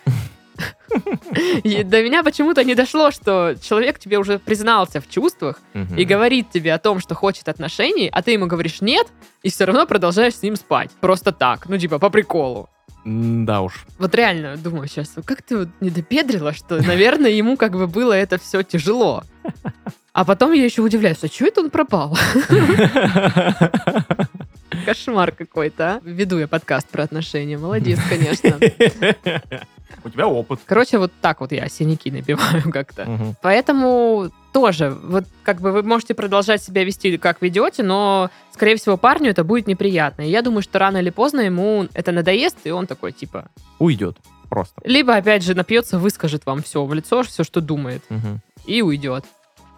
И 1.64 1.84
до 1.84 2.04
меня 2.04 2.24
почему-то 2.24 2.64
не 2.64 2.76
дошло, 2.76 3.12
что 3.12 3.56
человек 3.62 4.00
тебе 4.00 4.18
уже 4.18 4.40
признался 4.40 5.02
в 5.02 5.10
чувствах 5.10 5.60
и 5.98 6.06
говорит 6.06 6.52
тебе 6.52 6.74
о 6.74 6.80
том, 6.80 7.00
что 7.00 7.16
хочет 7.16 7.48
отношений, 7.48 8.10
а 8.12 8.22
ты 8.22 8.32
ему 8.32 8.48
говоришь 8.48 8.82
нет, 8.82 9.08
и 9.44 9.50
все 9.50 9.66
равно 9.66 9.86
продолжаешь 9.86 10.36
с 10.36 10.42
ним 10.42 10.56
спать. 10.56 10.92
Просто 11.00 11.32
так, 11.32 11.70
ну, 11.70 11.78
типа, 11.78 12.00
по 12.00 12.10
приколу. 12.10 12.70
Да 13.06 13.62
уж. 13.62 13.86
Вот 13.98 14.14
реально, 14.14 14.58
думаю 14.58 14.88
сейчас, 14.88 15.16
как 15.26 15.42
ты 15.42 15.60
вот 15.60 15.70
не 15.80 15.90
допедрила, 15.90 16.54
что, 16.54 16.84
наверное, 16.84 17.32
ему 17.32 17.58
как 17.58 17.72
бы 17.72 17.88
было 17.88 18.14
это 18.14 18.38
все 18.38 18.62
тяжело. 18.62 19.24
А 20.12 20.26
потом 20.26 20.52
я 20.52 20.66
еще 20.66 20.82
удивляюсь, 20.82 21.24
а 21.24 21.28
что 21.28 21.46
это 21.46 21.62
он 21.62 21.70
пропал? 21.70 22.18
Кошмар 24.86 25.32
какой-то, 25.32 25.96
а? 25.96 26.02
Веду 26.04 26.38
я 26.40 26.48
подкаст 26.48 26.88
про 26.90 27.04
отношения. 27.04 27.58
Молодец, 27.58 28.00
конечно. 28.10 28.58
У 30.04 30.10
тебя 30.10 30.28
опыт. 30.28 30.60
Короче, 30.66 30.98
вот 30.98 31.12
так 31.22 31.42
вот 31.42 31.52
я 31.52 31.68
синяки 31.68 32.12
набиваю 32.12 32.64
как-то. 32.72 33.36
Поэтому 33.42 34.32
тоже, 34.54 34.92
вот 34.92 35.26
как 35.44 35.62
бы 35.62 35.72
вы 35.72 35.84
можете 35.84 36.14
продолжать 36.14 36.64
себя 36.64 36.84
вести, 36.84 37.18
как 37.18 37.42
ведете, 37.42 37.84
но, 37.84 38.30
скорее 38.52 38.76
всего, 38.78 38.98
парню 38.98 39.32
это 39.32 39.44
будет 39.44 39.68
неприятно. 39.68 40.22
И 40.22 40.30
я 40.30 40.42
думаю, 40.42 40.62
что 40.62 40.80
рано 40.80 40.98
или 40.98 41.10
поздно 41.10 41.42
ему 41.42 41.88
это 41.94 42.12
надоест, 42.12 42.58
и 42.64 42.72
он 42.72 42.88
такой, 42.88 43.12
типа... 43.12 43.50
Уйдет 43.80 44.18
просто. 44.50 44.82
Либо, 44.84 45.16
опять 45.16 45.44
же, 45.44 45.54
напьется, 45.54 46.00
выскажет 46.00 46.46
вам 46.46 46.64
все 46.64 46.84
в 46.84 46.94
лицо, 46.94 47.24
все, 47.24 47.44
что 47.44 47.62
думает, 47.62 48.04
Мгм. 48.10 48.40
и 48.66 48.82
уйдет. 48.82 49.26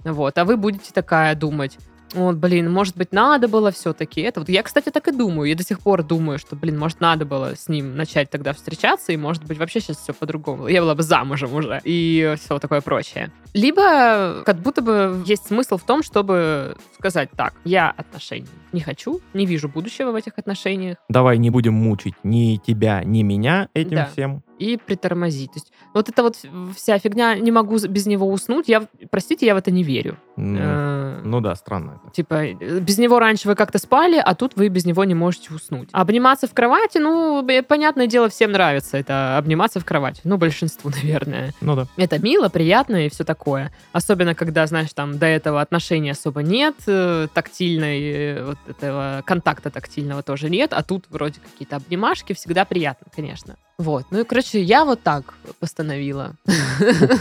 Вот. 0.03 0.37
А 0.37 0.45
вы 0.45 0.57
будете 0.57 0.91
такая 0.93 1.35
думать, 1.35 1.77
вот, 2.13 2.35
блин, 2.35 2.71
может 2.71 2.97
быть, 2.97 3.11
надо 3.11 3.47
было 3.47 3.71
все-таки 3.71 4.21
это. 4.21 4.39
Вот 4.41 4.49
я, 4.49 4.63
кстати, 4.63 4.89
так 4.89 5.07
и 5.07 5.11
думаю. 5.11 5.49
Я 5.49 5.55
до 5.55 5.63
сих 5.63 5.79
пор 5.79 6.03
думаю, 6.03 6.39
что, 6.39 6.55
блин, 6.55 6.77
может, 6.77 6.99
надо 6.99 7.25
было 7.25 7.55
с 7.55 7.67
ним 7.69 7.95
начать 7.95 8.29
тогда 8.29 8.53
встречаться, 8.53 9.11
и, 9.11 9.17
может 9.17 9.45
быть, 9.45 9.57
вообще 9.57 9.79
сейчас 9.79 9.97
все 9.97 10.13
по-другому. 10.13 10.67
Я 10.67 10.81
была 10.81 10.95
бы 10.95 11.03
замужем 11.03 11.53
уже, 11.53 11.81
и 11.83 12.35
все 12.39 12.59
такое 12.59 12.81
прочее. 12.81 13.31
Либо 13.53 14.43
как 14.45 14.57
будто 14.57 14.81
бы 14.81 15.21
есть 15.25 15.47
смысл 15.47 15.77
в 15.77 15.83
том, 15.83 16.03
чтобы 16.03 16.75
сказать 16.97 17.29
так, 17.35 17.53
я 17.63 17.89
отношений 17.89 18.47
не 18.71 18.79
хочу, 18.81 19.21
не 19.33 19.45
вижу 19.45 19.67
будущего 19.67 20.11
в 20.11 20.15
этих 20.15 20.37
отношениях, 20.37 20.97
Давай 21.09 21.37
не 21.37 21.49
будем 21.49 21.73
мучить 21.73 22.13
ни 22.23 22.57
тебя, 22.57 23.03
ни 23.03 23.21
меня 23.23 23.67
этим 23.73 23.95
Да. 23.97 24.09
всем. 24.11 24.43
И 24.61 24.77
притормозить. 24.77 25.51
То 25.51 25.57
есть 25.57 25.71
вот 25.93 26.09
эта 26.09 26.23
вот 26.23 26.37
вся 26.75 26.99
фигня, 26.99 27.35
не 27.35 27.51
могу 27.51 27.77
без 27.87 28.05
него 28.05 28.27
уснуть, 28.27 28.69
я, 28.69 28.87
простите, 29.09 29.45
я 29.45 29.55
в 29.55 29.57
это 29.57 29.71
не 29.71 29.83
верю. 29.83 30.17
Ну, 30.37 30.59
Э, 30.59 31.21
ну 31.23 31.41
да, 31.41 31.55
странно 31.55 31.99
это. 32.01 32.13
Типа, 32.13 32.45
э, 32.45 32.79
без 32.79 32.97
него 32.97 33.19
раньше 33.19 33.47
вы 33.47 33.55
как-то 33.55 33.79
спали, 33.79 34.21
а 34.23 34.35
тут 34.35 34.55
вы 34.55 34.69
без 34.69 34.85
него 34.85 35.03
не 35.03 35.15
можете 35.15 35.53
уснуть. 35.53 35.89
А 35.91 36.01
Обниматься 36.01 36.47
в 36.47 36.53
кровати, 36.53 36.97
ну, 36.97 37.45
понятное 37.67 38.07
дело, 38.07 38.29
всем 38.29 38.51
нравится 38.51 38.97
это 38.97 39.37
обниматься 39.37 39.79
в 39.79 39.85
кровати. 39.85 40.21
Ну, 40.23 40.37
большинству, 40.37 40.89
наверное. 40.95 41.53
Ну 41.61 41.75
да. 41.75 41.87
Это 41.97 42.19
мило, 42.19 42.49
приятно 42.49 43.05
и 43.05 43.09
все 43.09 43.23
такое. 43.23 43.71
Особенно, 43.93 44.35
когда, 44.35 44.67
знаешь, 44.67 44.93
там 44.93 45.17
до 45.17 45.25
этого 45.25 45.61
отношений 45.61 46.11
особо 46.11 46.41
нет, 46.43 46.75
э, 46.87 47.27
тактильной, 47.33 48.43
вот 48.43 48.57
этого 48.67 49.23
контакта 49.25 49.69
тактильного 49.69 50.23
тоже 50.23 50.49
нет, 50.49 50.73
а 50.73 50.83
тут 50.83 51.05
вроде 51.09 51.39
какие-то 51.39 51.77
обнимашки, 51.77 52.33
всегда 52.33 52.65
приятно, 52.65 53.07
конечно. 53.13 53.57
Вот. 53.81 54.05
Ну 54.11 54.19
и, 54.19 54.23
короче, 54.23 54.61
я 54.61 54.85
вот 54.85 55.01
так 55.01 55.33
постановила. 55.59 56.35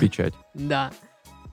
Печать. 0.01 0.35
Да. 0.55 0.91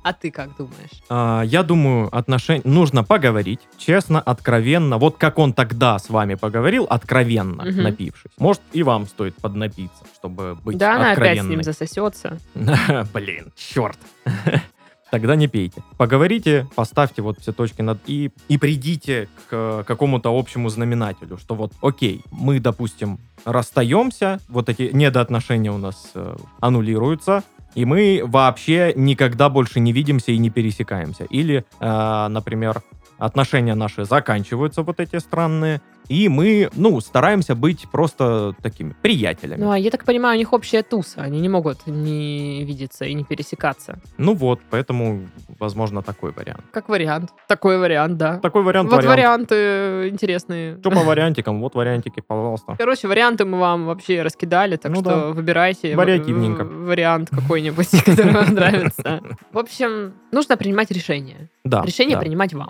А 0.04 0.14
ты 0.14 0.32
как 0.32 0.56
думаешь? 0.58 1.02
А, 1.10 1.42
Я 1.42 1.64
думаю, 1.64 2.08
отношения 2.16 2.62
нужно 2.66 3.04
поговорить, 3.04 3.60
честно, 3.78 4.22
откровенно. 4.22 4.98
Вот 4.98 5.18
как 5.18 5.38
он 5.40 5.54
тогда 5.54 5.98
с 6.00 6.10
вами 6.10 6.36
поговорил, 6.36 6.86
откровенно, 6.90 7.64
Мгм. 7.66 7.84
напившись. 7.84 8.32
Может, 8.38 8.62
и 8.72 8.84
вам 8.84 9.06
стоит 9.08 9.36
поднапиться, 9.36 10.04
чтобы 10.16 10.56
быть 10.56 10.78
да, 10.78 10.96
она 10.96 11.12
опять 11.12 11.42
с 11.42 11.44
ним 11.44 11.62
засосется. 11.64 12.38
Блин, 13.14 13.52
черт. 13.56 13.98
Тогда 15.10 15.36
не 15.36 15.48
пейте. 15.48 15.84
Поговорите, 15.98 16.68
поставьте 16.76 17.22
вот 17.22 17.40
все 17.40 17.54
точки 17.54 17.82
над 17.82 18.00
«и» 18.08 18.32
и 18.50 18.58
придите 18.58 19.30
к 19.50 19.54
э, 19.54 19.84
какому-то 19.88 20.38
общему 20.38 20.70
знаменателю, 20.70 21.38
что 21.38 21.56
вот, 21.56 21.72
окей, 21.82 22.24
мы, 22.32 22.60
допустим, 22.60 23.20
расстаемся, 23.46 24.40
вот 24.50 24.68
эти 24.70 24.90
недоотношения 24.94 25.72
у 25.72 25.78
нас 25.78 26.12
э, 26.14 26.36
аннулируются, 26.60 27.44
и 27.74 27.86
мы 27.86 28.22
вообще 28.26 28.94
никогда 28.96 29.50
больше 29.50 29.80
не 29.80 29.94
видимся 29.94 30.32
и 30.32 30.38
не 30.38 30.50
пересекаемся. 30.50 31.26
Или, 31.26 31.64
э, 31.80 32.28
например, 32.28 32.82
отношения 33.18 33.76
наши 33.76 34.06
заканчиваются, 34.06 34.82
вот 34.84 35.00
эти 35.00 35.20
странные, 35.20 35.82
и 36.10 36.30
мы, 36.30 36.70
ну, 36.76 37.02
стараемся 37.02 37.54
быть 37.56 37.86
просто 37.92 38.54
такими 38.62 38.96
приятелями. 39.02 39.60
Ну, 39.62 39.72
а 39.72 39.78
я 39.78 39.92
так 39.92 40.06
понимаю, 40.06 40.36
у 40.36 40.40
них 40.40 40.54
общая 40.54 40.82
туса. 40.84 41.22
Они 41.22 41.42
не 41.42 41.50
могут 41.50 41.86
не 41.86 42.64
видеться 42.64 43.06
и 43.06 43.14
не 43.14 43.24
пересекаться. 43.26 44.00
Ну 44.18 44.34
вот, 44.34 44.62
поэтому, 44.70 45.28
возможно, 45.60 46.02
такой 46.02 46.32
вариант. 46.32 46.62
Как 46.72 46.88
вариант. 46.88 47.32
Такой 47.48 47.78
вариант, 47.78 48.18
да. 48.18 48.38
Такой 48.40 48.64
вариант, 48.64 48.90
вот 48.90 49.04
вариант. 49.04 49.52
варианты 49.52 50.10
интересные. 50.10 50.78
Что 50.80 50.92
по 50.92 51.02
вариантикам? 51.02 51.60
Вот 51.60 51.76
вариантики, 51.76 52.22
пожалуйста. 52.22 52.76
Короче, 52.78 53.08
варианты 53.10 53.44
мы 53.44 53.60
вам 53.60 53.86
вообще 53.86 54.22
раскидали, 54.22 54.78
так 54.78 54.92
Ну 54.94 55.02
что 55.02 55.10
да. 55.10 55.28
выбирайте 55.32 55.96
Вариативненько. 55.96 56.64
вариант 56.64 57.30
какой-нибудь, 57.32 57.90
который 58.06 58.32
вам 58.34 58.54
нравится. 58.54 59.22
В 59.52 59.58
общем, 59.58 60.14
нужно 60.32 60.56
принимать 60.56 60.90
решение. 60.92 61.50
Да. 61.66 61.82
Решение 61.84 62.18
принимать 62.18 62.54
вам. 62.54 62.70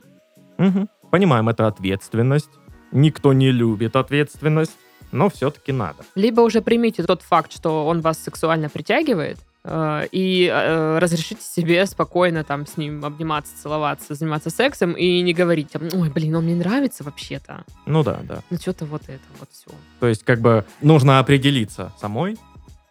Мгм. 0.58 0.90
Понимаем, 1.12 1.50
это 1.50 1.68
ответственность. 1.68 2.50
Никто 2.92 3.34
не 3.34 3.52
любит 3.52 3.96
ответственность, 3.96 4.78
но 5.12 5.30
все-таки 5.30 5.72
надо. 5.72 6.04
Либо 6.16 6.42
уже 6.42 6.62
примите 6.62 7.04
тот 7.04 7.22
факт, 7.22 7.52
что 7.52 7.86
он 7.88 8.02
вас 8.02 8.18
сексуально 8.20 8.70
притягивает, 8.70 9.38
э, 9.64 10.08
и 10.12 10.50
э, 10.52 10.98
разрешите 11.00 11.42
себе 11.42 11.86
спокойно 11.86 12.44
там 12.44 12.66
с 12.66 12.78
ним 12.78 13.04
обниматься, 13.06 13.54
целоваться, 13.62 14.16
заниматься 14.16 14.50
сексом 14.50 14.94
и 14.94 15.22
не 15.22 15.34
говорить, 15.34 15.70
там, 15.72 15.84
ой, 15.94 16.10
блин, 16.10 16.36
он 16.36 16.46
мне 16.46 16.56
нравится 16.56 17.04
вообще-то. 17.04 17.66
Ну 17.86 18.04
да, 18.04 18.20
да. 18.24 18.40
Ну 18.50 18.58
что-то 18.58 18.86
вот 18.86 19.04
это 19.08 19.24
вот 19.40 19.50
все. 19.52 19.70
То 20.00 20.08
есть, 20.08 20.24
как 20.24 20.40
бы, 20.40 20.66
нужно 20.82 21.20
определиться 21.20 21.92
самой, 22.00 22.38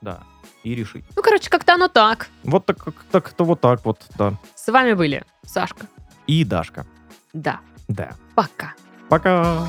да, 0.02 0.20
и 0.62 0.74
решить. 0.74 1.05
Ну, 1.16 1.22
короче, 1.22 1.48
как-то 1.50 1.74
оно 1.74 1.88
так. 1.88 2.29
Вот 2.44 2.66
так, 2.66 2.79
как- 2.83 3.05
так-то 3.11 3.44
вот 3.44 3.61
так 3.61 3.85
вот, 3.85 4.00
да. 4.18 4.35
С 4.55 4.68
вами 4.70 4.92
были 4.92 5.24
Сашка. 5.44 5.87
И 6.26 6.44
Дашка. 6.44 6.87
Да. 7.37 7.61
Да. 7.88 8.14
Пока. 8.35 8.72
Пока. 9.11 9.66